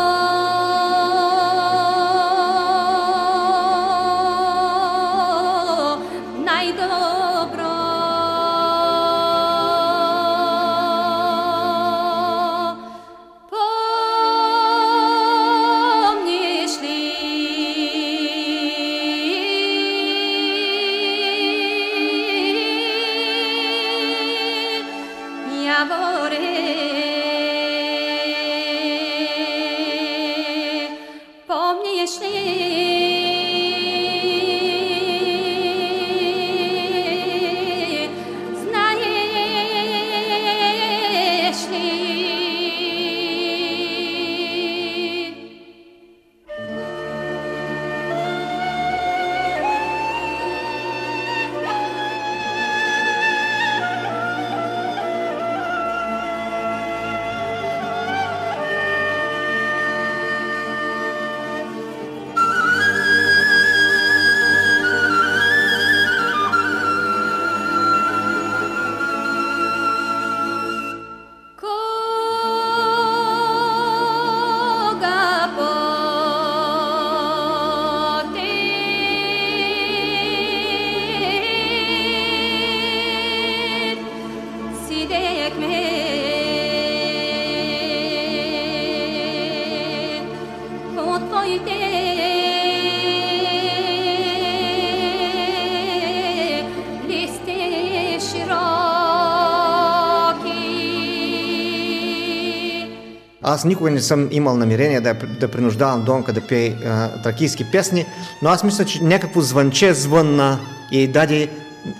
Аз 103.58 103.64
никога 103.64 103.90
не 103.90 104.00
съм 104.00 104.28
имал 104.30 104.56
намерение 104.56 105.00
да, 105.00 105.14
да 105.14 105.48
принуждавам 105.48 106.04
Донка 106.04 106.32
да 106.32 106.40
пее 106.40 106.74
тракийски 107.22 107.70
песни, 107.70 108.06
но 108.42 108.48
аз 108.48 108.64
мисля, 108.64 108.84
че 108.84 109.02
някакво 109.02 109.40
звънче 109.40 109.94
звънна 109.94 110.58
и 110.92 111.08
даде 111.08 111.48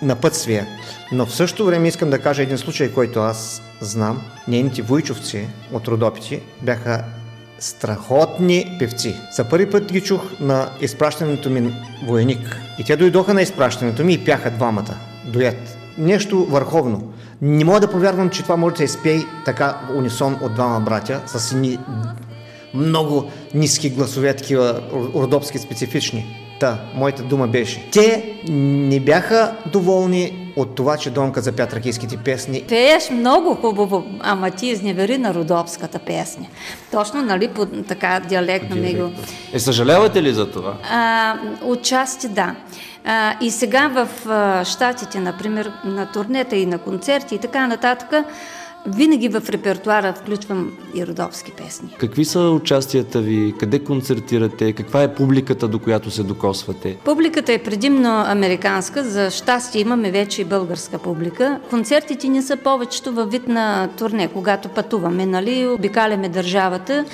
напътствие. 0.02 0.66
Но 1.12 1.26
в 1.26 1.34
същото 1.34 1.66
време 1.66 1.88
искам 1.88 2.10
да 2.10 2.18
кажа 2.18 2.42
един 2.42 2.58
случай, 2.58 2.92
който 2.92 3.20
аз 3.20 3.62
знам. 3.80 4.22
Нейните 4.48 4.82
войчовци 4.82 5.48
от 5.72 5.88
Родопити 5.88 6.40
бяха 6.62 7.04
страхотни 7.58 8.76
певци. 8.78 9.14
За 9.36 9.44
първи 9.44 9.70
път 9.70 9.92
ги 9.92 10.00
чух 10.00 10.22
на 10.40 10.70
изпращането 10.80 11.50
ми 11.50 11.74
войник. 12.06 12.60
И 12.78 12.84
те 12.84 12.96
дойдоха 12.96 13.34
на 13.34 13.42
изпращането 13.42 14.04
ми 14.04 14.12
и 14.12 14.24
пяха 14.24 14.50
двамата. 14.50 14.94
Дует. 15.24 15.77
Нещо 15.98 16.44
върховно. 16.44 17.12
Не 17.42 17.64
мога 17.64 17.80
да 17.80 17.90
повярвам, 17.90 18.30
че 18.30 18.42
това 18.42 18.56
може 18.56 18.72
да 18.72 18.78
се 18.78 18.84
изпее 18.84 19.18
така 19.44 19.78
унисон 19.96 20.36
от 20.42 20.54
двама 20.54 20.80
братя, 20.80 21.20
с 21.26 21.52
едни 21.52 21.78
много 22.74 23.24
ниски 23.54 23.90
гласове, 23.90 24.36
такива 24.36 24.80
родопски 25.14 25.58
специфични. 25.58 26.36
Та, 26.60 26.78
моята 26.94 27.22
дума 27.22 27.48
беше. 27.48 27.90
Те 27.92 28.34
не 28.48 29.00
бяха 29.00 29.56
доволни 29.72 30.52
от 30.56 30.74
това, 30.74 30.96
че 30.96 31.10
Донка 31.10 31.40
запя 31.40 31.66
тракийските 31.66 32.16
песни. 32.16 32.64
Пееш 32.68 33.10
много 33.10 33.54
хубаво, 33.54 34.04
ама 34.20 34.50
ти 34.50 34.66
изневери 34.66 35.18
на 35.18 35.34
родопската 35.34 35.98
песня. 35.98 36.46
Точно, 36.92 37.22
нали, 37.22 37.48
по 37.48 37.66
така 37.66 38.20
диалектно 38.28 38.76
ми 38.76 38.94
го... 38.94 39.10
Е, 39.52 39.58
съжалявате 39.58 40.22
ли 40.22 40.32
за 40.32 40.50
това? 40.50 40.74
А, 40.90 41.34
отчасти 41.62 42.28
да. 42.28 42.54
А, 43.04 43.36
и 43.40 43.50
сега 43.50 43.88
в 43.88 44.08
а, 44.28 44.64
Штатите, 44.64 45.20
например, 45.20 45.72
на 45.84 46.06
турнета 46.06 46.56
и 46.56 46.66
на 46.66 46.78
концерти 46.78 47.34
и 47.34 47.38
така 47.38 47.66
нататък, 47.66 48.26
винаги 48.96 49.28
в 49.28 49.42
репертуара 49.48 50.12
включвам 50.12 50.72
и 50.94 51.06
родопски 51.06 51.52
песни. 51.52 51.96
Какви 51.98 52.24
са 52.24 52.40
участията 52.40 53.20
ви? 53.20 53.54
Къде 53.58 53.78
концертирате? 53.78 54.72
Каква 54.72 55.02
е 55.02 55.14
публиката, 55.14 55.68
до 55.68 55.78
която 55.78 56.10
се 56.10 56.22
докосвате? 56.22 56.96
Публиката 57.04 57.52
е 57.52 57.58
предимно 57.58 58.24
американска, 58.26 59.04
за 59.04 59.30
щастие 59.30 59.80
имаме 59.80 60.10
вече 60.10 60.42
и 60.42 60.44
българска 60.44 60.98
публика. 60.98 61.60
Концертите 61.70 62.28
ни 62.28 62.42
са 62.42 62.56
повечето 62.56 63.12
във 63.12 63.30
вид 63.30 63.48
на 63.48 63.88
турне, 63.98 64.28
когато 64.28 64.68
пътуваме, 64.68 65.26
нали, 65.26 65.66
обикаляме 65.66 66.28
държавата, 66.28 67.04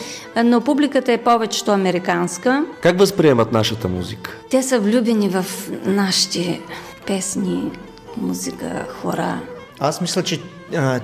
но 0.45 0.61
публиката 0.61 1.13
е 1.13 1.19
повечето 1.19 1.71
американска. 1.71 2.65
Как 2.83 2.99
възприемат 2.99 3.53
нашата 3.53 3.89
музика? 3.89 4.39
Те 4.51 4.63
са 4.63 4.81
влюбени 4.81 5.29
в 5.29 5.45
нашите 5.87 6.61
песни, 7.07 7.71
музика, 8.17 8.87
хора. 9.03 9.41
Аз 9.81 10.01
мисля, 10.01 10.23
че 10.23 10.41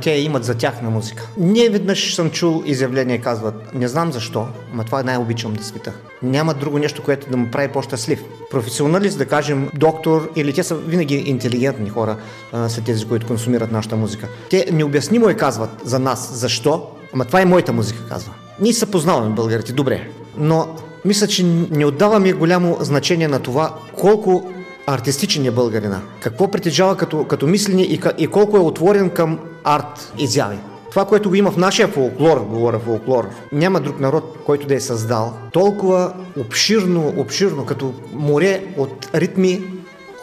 те 0.03 0.11
имат 0.11 0.45
за 0.45 0.55
тяхна 0.55 0.91
музика. 0.91 1.29
Не 1.39 1.69
веднъж 1.69 2.15
съм 2.15 2.31
чул 2.31 2.63
изявление, 2.67 3.19
казват, 3.19 3.75
не 3.75 3.89
знам 3.89 4.13
защо, 4.13 4.47
но 4.75 4.85
това 4.85 5.03
най-обичам 5.03 5.53
да 5.53 5.65
света. 5.65 5.93
Няма 6.23 6.55
друго 6.55 6.79
нещо, 6.79 7.03
което 7.03 7.31
да 7.31 7.37
му 7.37 7.51
прави 7.51 7.69
по-щастлив. 7.69 8.25
Професионалист, 8.51 9.19
да 9.19 9.27
кажем, 9.27 9.71
доктор, 9.75 10.31
или 10.37 10.53
те 10.53 10.63
са 10.63 10.75
винаги 10.75 11.15
интелигентни 11.15 11.91
хора, 11.91 12.17
а, 12.53 12.69
са 12.69 12.81
тези, 12.81 13.05
които 13.05 13.27
консумират 13.27 13.73
нашата 13.73 13.97
музика. 13.97 14.29
Те 14.51 14.67
необяснимо 14.73 15.29
е 15.29 15.35
казват 15.35 15.71
за 15.85 15.99
нас, 15.99 16.31
защо, 16.33 16.87
ама 17.15 17.25
това 17.25 17.41
е 17.41 17.45
моята 17.45 17.73
музика, 17.73 18.09
казва. 18.09 18.33
Ние 18.61 18.73
се 18.73 18.91
познаваме 18.91 19.35
българите, 19.35 19.73
добре, 19.73 20.09
но 20.37 20.69
мисля, 21.05 21.27
че 21.27 21.45
не 21.71 21.87
отдаваме 21.87 22.33
голямо 22.33 22.77
значение 22.81 23.29
на 23.29 23.39
това 23.39 23.75
колко 23.99 24.53
артистичен 24.95 25.47
е 25.47 25.51
българина. 25.51 26.01
Какво 26.21 26.51
притежава 26.51 26.97
като, 26.97 27.25
като 27.25 27.47
мислене 27.47 27.83
и, 27.83 28.01
и 28.19 28.27
колко 28.27 28.57
е 28.57 28.61
отворен 28.61 29.11
към 29.11 29.39
арт 29.65 30.13
изяви. 30.19 30.59
Това, 30.91 31.05
което 31.05 31.29
го 31.29 31.35
има 31.35 31.51
в 31.51 31.57
нашия 31.57 31.89
фолклор, 31.89 32.41
говоря 32.41 32.79
фолклор, 32.79 33.29
няма 33.53 33.81
друг 33.81 34.01
народ, 34.01 34.39
който 34.47 34.67
да 34.67 34.75
е 34.75 34.81
създал 34.81 35.35
толкова 35.53 36.13
обширно, 36.39 37.15
обширно, 37.17 37.67
като 37.67 37.95
море 38.13 38.65
от 38.77 39.09
ритми, 39.15 39.63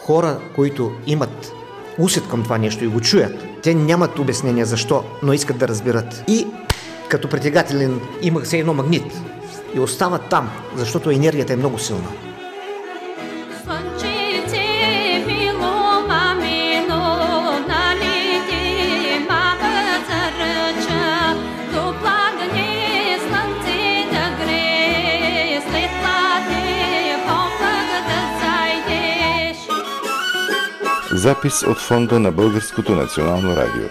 хора, 0.06 0.38
които 0.54 0.92
имат 1.06 1.52
усет 1.98 2.28
към 2.28 2.42
това 2.42 2.58
нещо 2.58 2.84
и 2.84 2.88
го 2.88 3.00
чуят. 3.00 3.44
Те 3.62 3.74
нямат 3.74 4.18
обяснение 4.18 4.64
защо, 4.64 5.04
но 5.22 5.32
искат 5.32 5.58
да 5.58 5.68
разберат. 5.68 6.24
И 6.28 6.46
като 7.08 7.28
притегателен 7.28 8.00
има 8.22 8.44
се 8.44 8.58
едно 8.58 8.74
магнит 8.74 9.12
и 9.74 9.80
остават 9.80 10.22
там, 10.30 10.50
защото 10.76 11.10
енергията 11.10 11.52
е 11.52 11.56
много 11.56 11.78
силна. 11.78 12.27
Запис 31.18 31.62
от 31.62 31.78
фонда 31.78 32.20
на 32.20 32.32
Българското 32.32 32.94
национално 32.94 33.56
радио. 33.56 33.88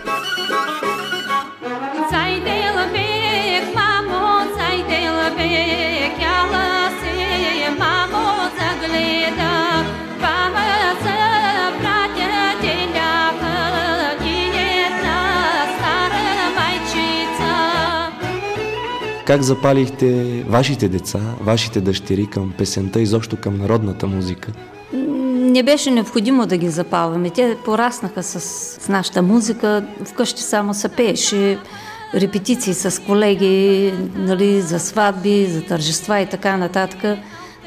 Как 19.25 19.41
запалихте 19.41 20.43
вашите 20.47 20.89
деца, 20.89 21.19
вашите 21.41 21.81
дъщери 21.81 22.27
към 22.27 22.53
песента, 22.57 23.01
изобщо 23.01 23.37
към 23.37 23.57
народната 23.57 24.07
музика? 24.07 24.51
Не 25.57 25.63
беше 25.63 25.91
необходимо 25.91 26.45
да 26.45 26.57
ги 26.57 26.69
запалваме. 26.69 27.29
Те 27.29 27.57
пораснаха 27.65 28.23
с, 28.23 28.39
с 28.81 28.89
нашата 28.89 29.21
музика. 29.21 29.83
Вкъщи 30.05 30.41
само 30.41 30.73
се 30.73 30.89
пееше 30.89 31.59
репетиции 32.13 32.73
с 32.73 33.01
колеги, 33.03 33.93
нали, 34.15 34.61
за 34.61 34.79
сватби, 34.79 35.45
за 35.45 35.61
тържества 35.61 36.19
и 36.19 36.25
така 36.25 36.57
нататък. 36.57 37.19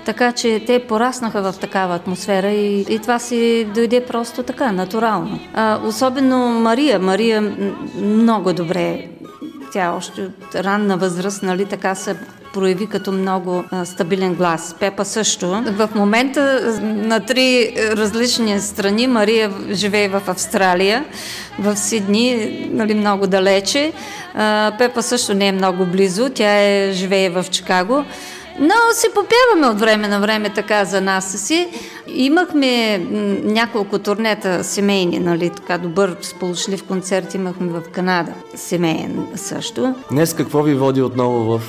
Така 0.04 0.32
че 0.32 0.64
те 0.66 0.86
пораснаха 0.86 1.52
в 1.52 1.58
такава 1.58 1.94
атмосфера 1.94 2.50
и, 2.50 2.80
и 2.88 2.98
това 2.98 3.18
си 3.18 3.66
дойде 3.74 4.06
просто 4.06 4.42
така, 4.42 4.72
натурално. 4.72 5.40
А, 5.54 5.80
особено 5.84 6.48
Мария. 6.48 6.98
Мария 6.98 7.54
много 8.02 8.52
добре 8.52 9.08
тя 9.72 9.92
още 9.92 10.28
ранна 10.54 10.96
възраст, 10.96 11.42
нали, 11.42 11.64
така 11.64 11.94
се 11.94 12.16
прояви 12.52 12.86
като 12.86 13.12
много 13.12 13.64
а, 13.70 13.84
стабилен 13.84 14.34
глас. 14.34 14.76
Пепа 14.80 15.04
също. 15.04 15.64
В 15.66 15.88
момента 15.94 16.60
на 16.82 17.20
три 17.20 17.72
различни 17.78 18.60
страни 18.60 19.06
Мария 19.06 19.50
живее 19.70 20.08
в 20.08 20.22
Австралия, 20.26 21.04
в 21.58 21.76
Сидни, 21.76 22.58
нали, 22.70 22.94
много 22.94 23.26
далече. 23.26 23.92
А, 24.34 24.72
Пепа 24.78 25.02
също 25.02 25.34
не 25.34 25.48
е 25.48 25.52
много 25.52 25.86
близо, 25.86 26.30
тя 26.34 26.62
е, 26.62 26.92
живее 26.92 27.30
в 27.30 27.44
Чикаго. 27.50 28.04
Но 28.60 28.74
си 28.92 29.06
попяваме 29.14 29.66
от 29.66 29.80
време 29.80 30.08
на 30.08 30.20
време 30.20 30.52
така 30.54 30.84
за 30.84 31.00
нас 31.00 31.46
си. 31.46 31.68
Имахме 32.06 32.98
няколко 33.44 33.98
турнета 33.98 34.64
семейни, 34.64 35.18
нали, 35.18 35.50
така 35.50 35.78
добър 35.78 36.16
сполучлив 36.22 36.84
концерт 36.84 37.34
имахме 37.34 37.68
в 37.68 37.82
Канада. 37.92 38.32
Семейен 38.54 39.26
също. 39.34 39.94
Днес 40.10 40.34
какво 40.34 40.62
ви 40.62 40.74
води 40.74 41.02
отново 41.02 41.58
в 41.58 41.62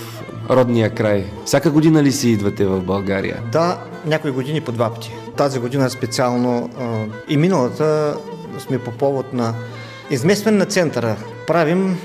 родния 0.50 0.90
край? 0.90 1.26
Всяка 1.46 1.72
година 1.72 2.04
ли 2.04 2.12
си 2.12 2.30
идвате 2.30 2.66
в 2.66 2.82
България? 2.82 3.40
Да, 3.52 3.78
някои 4.06 4.32
години 4.32 4.62
по 4.62 4.72
два 4.72 4.94
пъти. 4.94 5.12
Тази 5.38 5.60
година 5.60 5.90
специално 5.90 6.70
и 7.28 7.38
миналата 7.38 8.18
сме 8.60 8.80
по 8.80 8.92
повод 8.92 9.34
на 9.34 9.54
изместване 10.10 10.58
на 10.58 10.66
центъра. 10.66 11.16
Правим, 11.48 11.98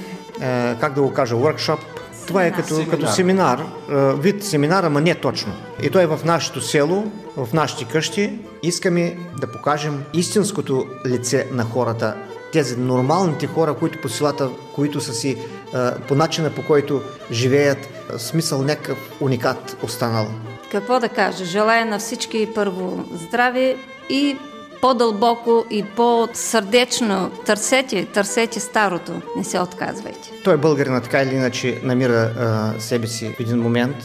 как 0.81 0.95
да 0.95 1.03
го 1.03 1.13
кажа, 1.13 1.35
workshop. 1.35 1.79
Това 2.27 2.47
е 2.47 2.53
като 2.53 2.69
семинар, 2.69 2.91
като 2.91 3.13
семинар 3.13 3.65
а, 3.91 4.13
вид 4.13 4.45
семинар, 4.45 4.85
ама 4.85 5.01
не 5.01 5.15
точно. 5.15 5.53
И 5.83 5.91
той 5.91 6.03
е 6.03 6.07
в 6.07 6.21
нашето 6.25 6.61
село, 6.61 7.05
в 7.37 7.53
нашите 7.53 7.85
къщи. 7.85 8.39
Искаме 8.63 9.17
да 9.41 9.53
покажем 9.53 10.05
истинското 10.13 10.87
лице 11.07 11.47
на 11.53 11.65
хората, 11.65 12.15
тези 12.53 12.77
нормалните 12.77 13.47
хора, 13.47 13.75
които 13.75 14.01
по 14.01 14.09
селата, 14.09 14.51
които 14.75 15.01
са 15.01 15.15
си 15.15 15.37
а, 15.75 15.95
по 16.09 16.15
начина 16.15 16.51
по 16.51 16.63
който 16.63 17.03
живеят, 17.31 17.89
смисъл 18.19 18.63
някакъв 18.63 18.99
уникат 19.21 19.77
останал. 19.83 20.27
Какво 20.73 21.01
да 21.01 21.09
кажа? 21.09 21.45
Желая 21.45 21.87
на 21.87 21.99
всички 21.99 22.49
първо 22.55 23.05
здраве 23.13 23.77
и 24.11 24.37
по-дълбоко 24.81 25.65
и 25.71 25.85
по-сърдечно 25.97 27.31
търсете, 27.47 28.05
търсете 28.05 28.61
старото, 28.61 29.13
не 29.37 29.45
се 29.45 29.61
отказвайте. 29.61 30.31
Той 30.45 30.57
българина 30.57 31.01
така 31.01 31.23
или 31.23 31.35
иначе 31.35 31.81
намира 31.83 32.33
а, 32.39 32.75
себе 32.81 33.07
си 33.07 33.35
в 33.37 33.41
един 33.41 33.59
момент. 33.59 33.97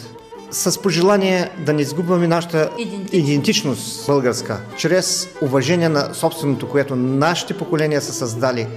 С 0.52 0.82
пожелание 0.82 1.52
да 1.66 1.74
не 1.74 1.82
изгубваме 1.82 2.28
нашата 2.28 2.70
Идентичност. 2.78 3.14
идентичност 3.14 4.06
българска, 4.08 4.62
чрез 4.78 5.30
уважение 5.42 5.90
на 5.90 6.14
собственото, 6.14 6.70
което 6.70 6.96
нашите 6.96 7.58
поколения 7.58 8.02
са 8.02 8.14
създали. 8.14 8.68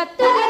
da 0.00 0.16
da 0.18 0.49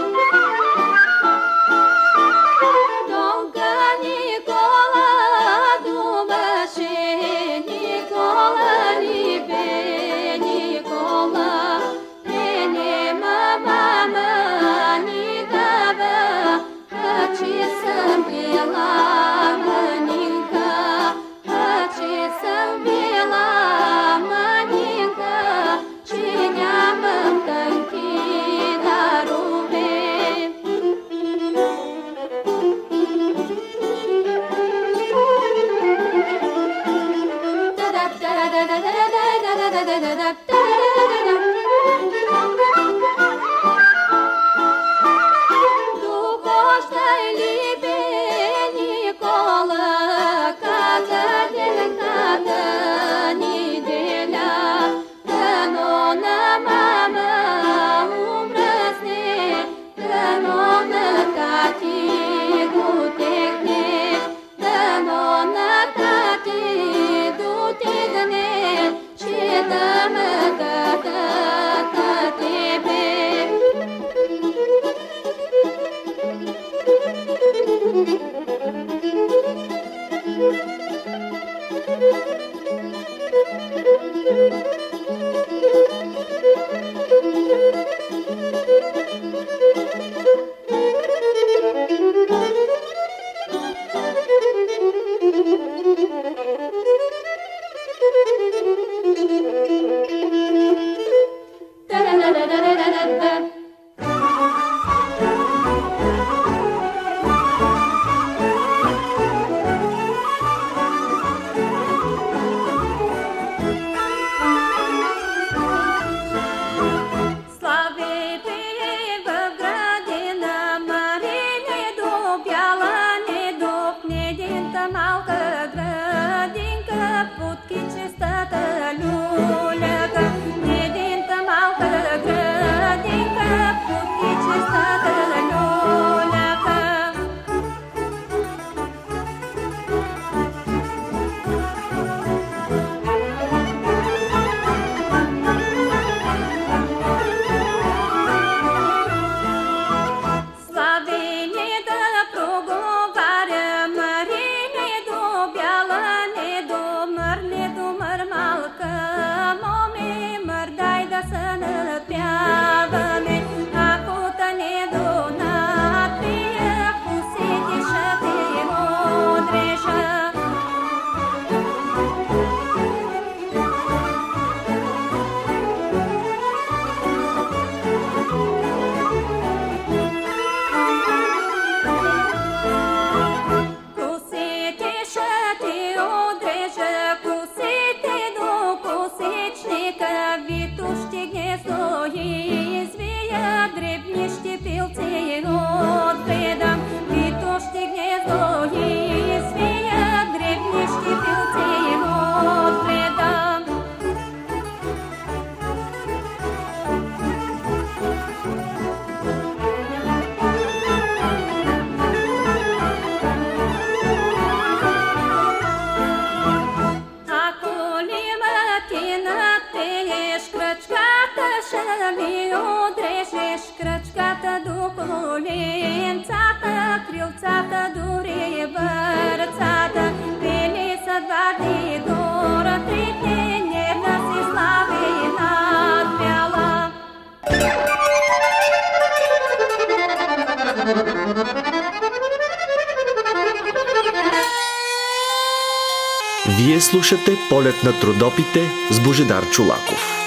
Слушате 246.81 247.37
полет 247.49 247.83
на 247.83 247.93
трудопите 247.93 248.71
с 248.89 248.99
Божедар 248.99 249.49
Чулаков. 249.51 250.20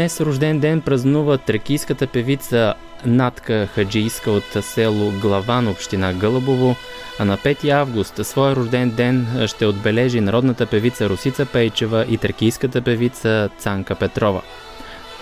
Днес 0.00 0.20
рожден 0.20 0.60
ден 0.60 0.80
празнува 0.80 1.38
тракийската 1.38 2.06
певица 2.06 2.74
Натка 3.06 3.68
Хаджийска 3.74 4.30
от 4.30 4.64
село 4.64 5.12
Главан, 5.20 5.68
община 5.68 6.12
Гълъбово, 6.12 6.76
а 7.18 7.24
на 7.24 7.38
5 7.38 7.68
август 7.70 8.26
своя 8.26 8.56
рожден 8.56 8.90
ден 8.90 9.26
ще 9.46 9.66
отбележи 9.66 10.20
народната 10.20 10.66
певица 10.66 11.08
Русица 11.08 11.46
Пейчева 11.46 12.06
и 12.08 12.18
тракийската 12.18 12.82
певица 12.82 13.48
Цанка 13.58 13.94
Петрова. 13.94 14.42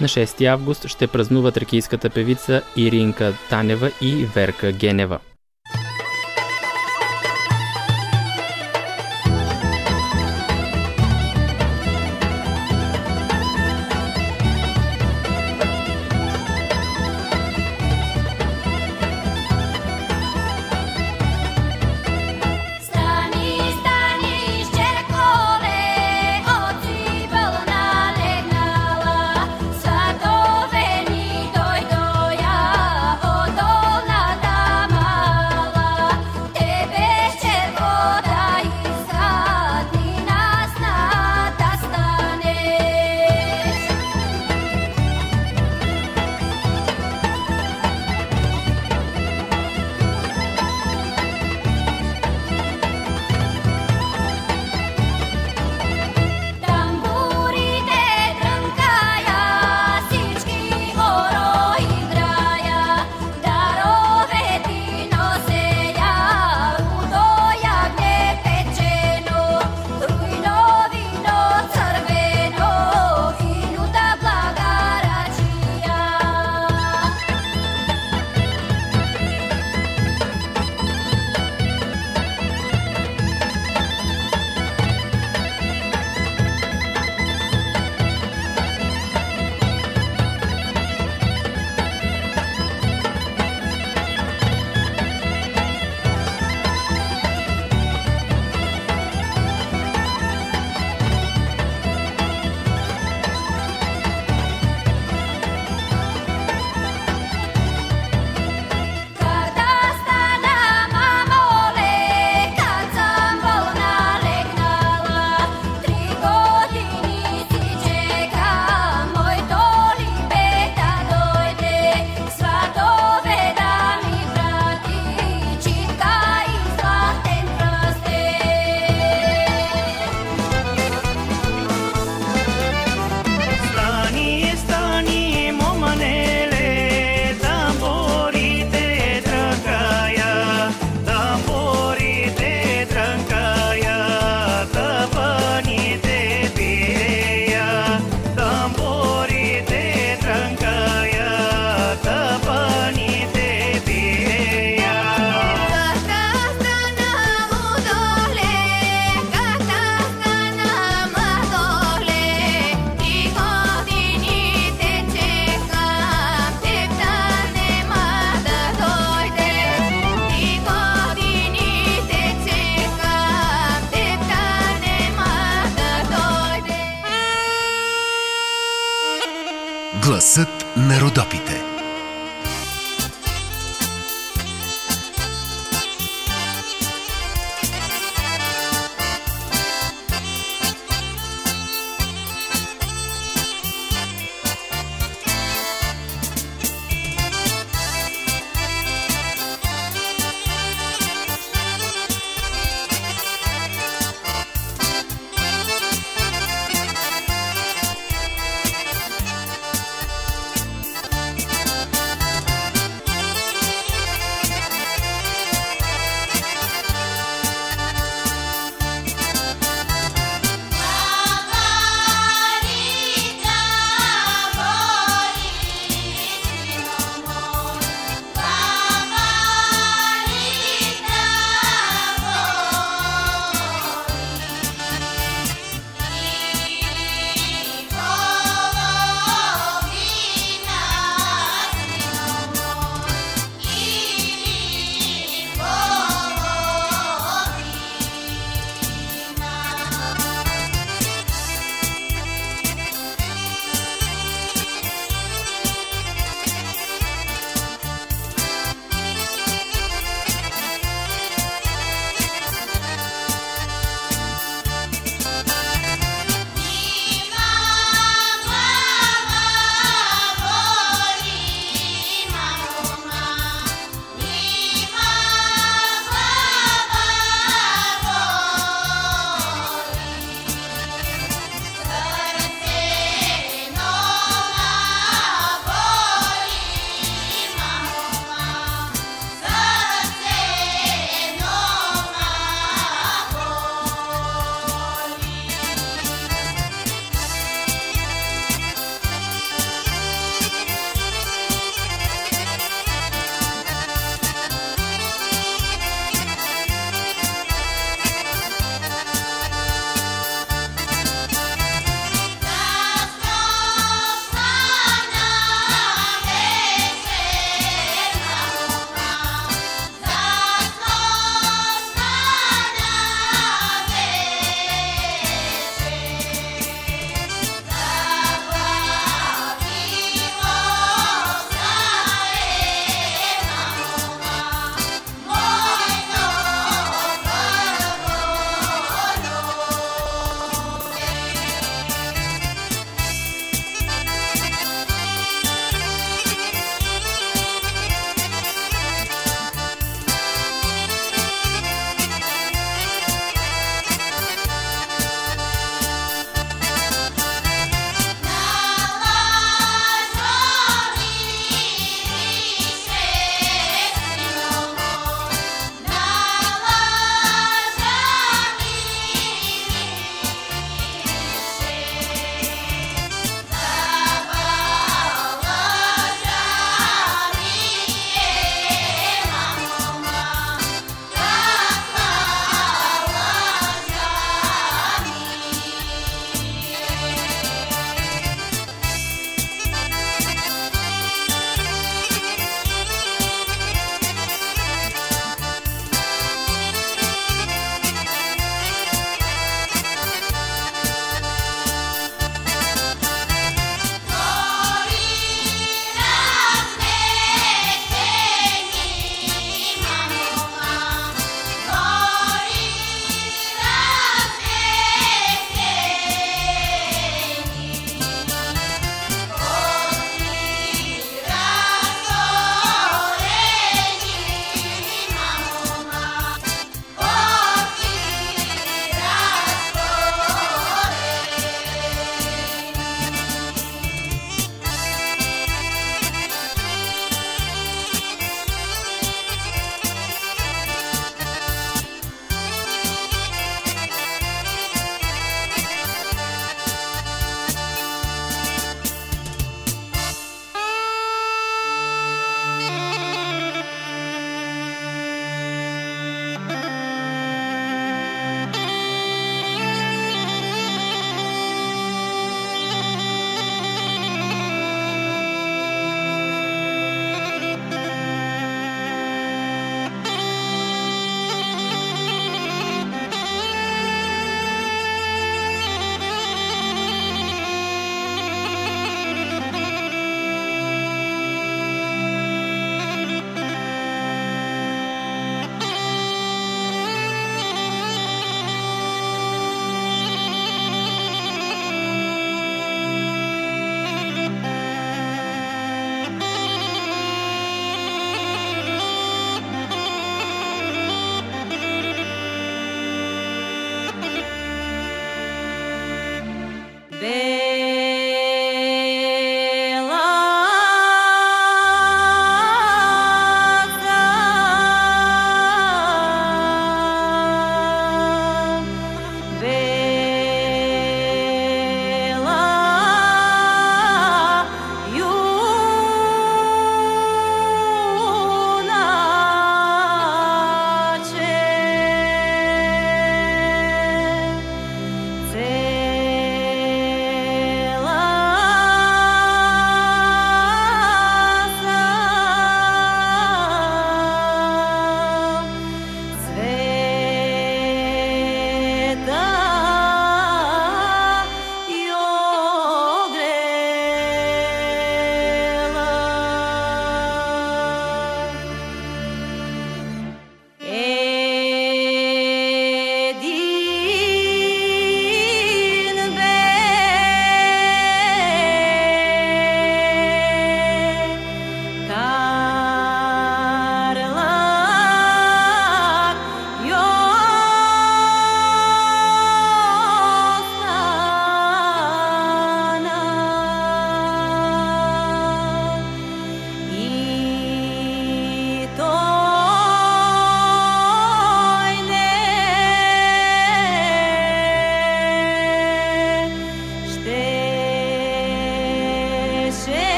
На 0.00 0.08
6 0.08 0.46
август 0.46 0.88
ще 0.88 1.06
празнува 1.06 1.52
тракийската 1.52 2.10
певица 2.10 2.62
Иринка 2.76 3.32
Танева 3.50 3.90
и 4.00 4.26
Верка 4.34 4.72
Генева. 4.72 5.18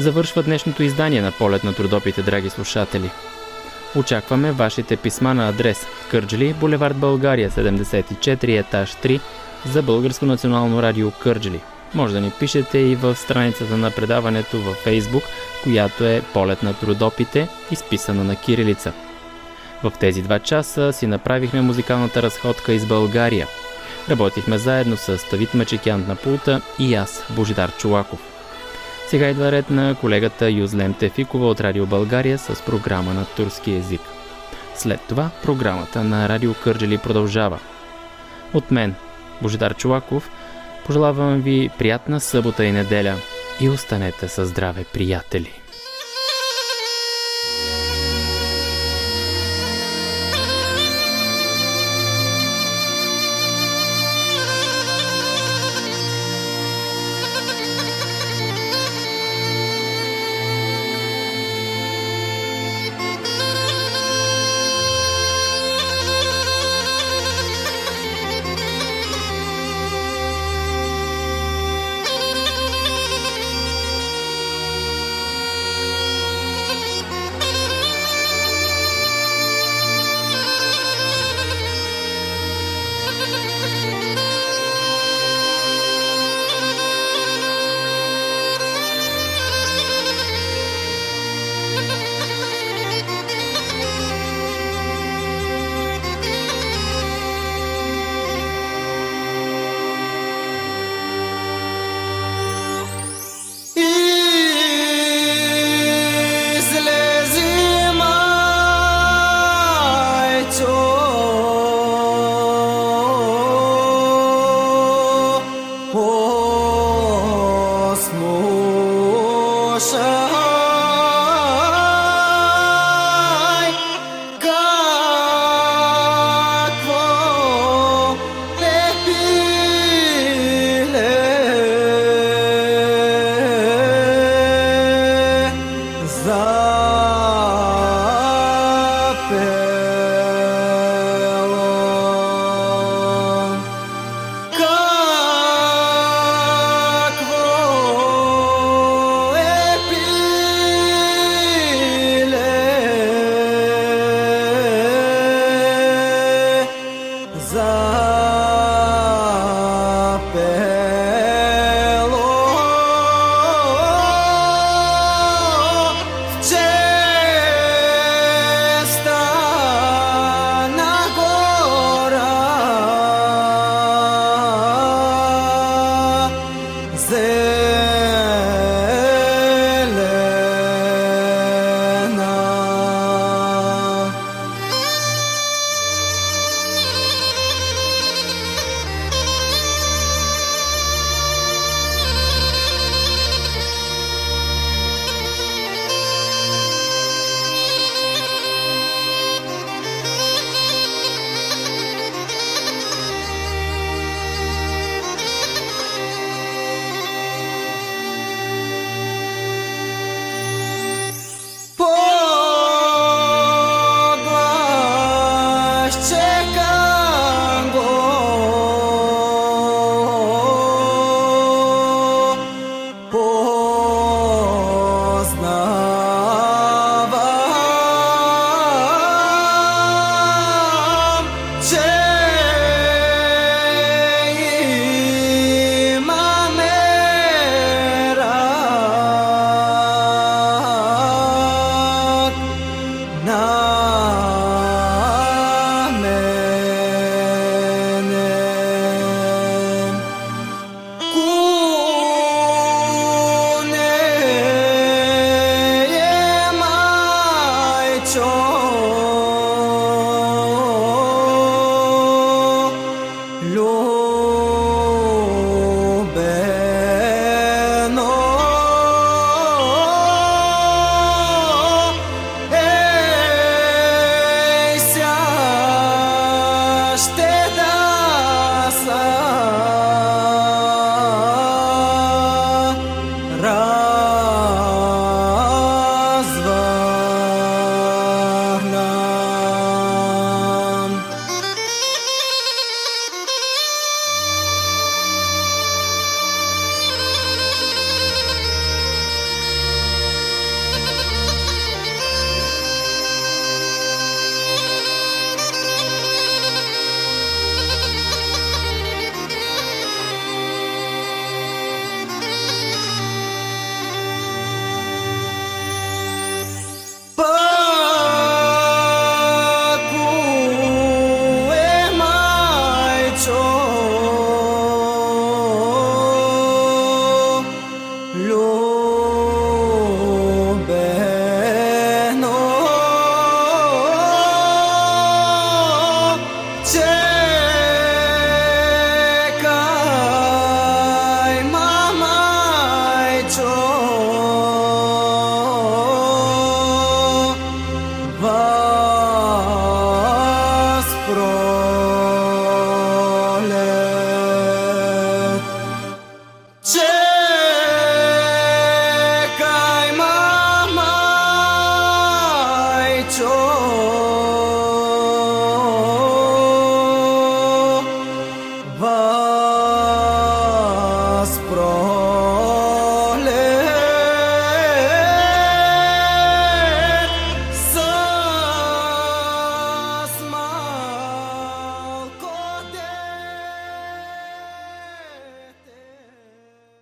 Завършва 0.00 0.42
днешното 0.42 0.82
издание 0.82 1.22
на 1.22 1.32
полет 1.32 1.64
на 1.64 1.74
трудопите, 1.74 2.22
драги 2.22 2.50
слушатели. 2.50 3.10
Очакваме 3.96 4.52
вашите 4.52 4.96
писма 4.96 5.34
на 5.34 5.48
адрес 5.48 5.86
Кърджли, 6.10 6.54
булевард 6.60 6.96
България, 6.96 7.50
74, 7.50 8.60
етаж 8.60 8.94
3, 8.94 9.20
за 9.66 9.82
Българско 9.82 10.26
национално 10.26 10.82
радио 10.82 11.10
Кърджли. 11.10 11.60
Може 11.94 12.14
да 12.14 12.20
ни 12.20 12.32
пишете 12.40 12.78
и 12.78 12.96
в 12.96 13.16
страницата 13.16 13.76
на 13.76 13.90
предаването 13.90 14.60
във 14.60 14.76
Фейсбук, 14.76 15.22
която 15.62 16.04
е 16.04 16.22
Полет 16.32 16.62
на 16.62 16.74
трудопите, 16.74 17.48
изписана 17.70 18.24
на 18.24 18.36
кирилица. 18.36 18.92
В 19.82 19.92
тези 20.00 20.22
два 20.22 20.38
часа 20.38 20.92
си 20.92 21.06
направихме 21.06 21.60
музикалната 21.60 22.22
разходка 22.22 22.72
из 22.72 22.86
България. 22.86 23.46
Работихме 24.10 24.58
заедно 24.58 24.96
с 24.96 25.18
Тавит 25.30 25.54
Мачекян 25.54 26.04
на 26.08 26.16
пулта 26.16 26.60
и 26.78 26.94
аз, 26.94 27.24
Божидар 27.30 27.76
Чулаков. 27.76 28.29
Сега 29.10 29.28
идва 29.28 29.52
ред 29.52 29.70
на 29.70 29.94
колегата 30.00 30.50
Юзлем 30.50 30.94
Тефикова 30.94 31.48
от 31.48 31.60
Радио 31.60 31.86
България 31.86 32.38
с 32.38 32.64
програма 32.66 33.14
на 33.14 33.24
турски 33.24 33.70
язик. 33.72 34.00
След 34.74 35.00
това 35.08 35.30
програмата 35.42 36.04
на 36.04 36.28
Радио 36.28 36.54
Кърджели 36.54 36.98
продължава. 36.98 37.58
От 38.54 38.70
мен, 38.70 38.94
Божидар 39.42 39.74
Чулаков, 39.74 40.30
пожелавам 40.86 41.40
ви 41.40 41.70
приятна 41.78 42.20
събота 42.20 42.64
и 42.64 42.72
неделя 42.72 43.16
и 43.60 43.68
останете 43.68 44.28
със 44.28 44.48
здраве, 44.48 44.84
приятели! 44.92 45.60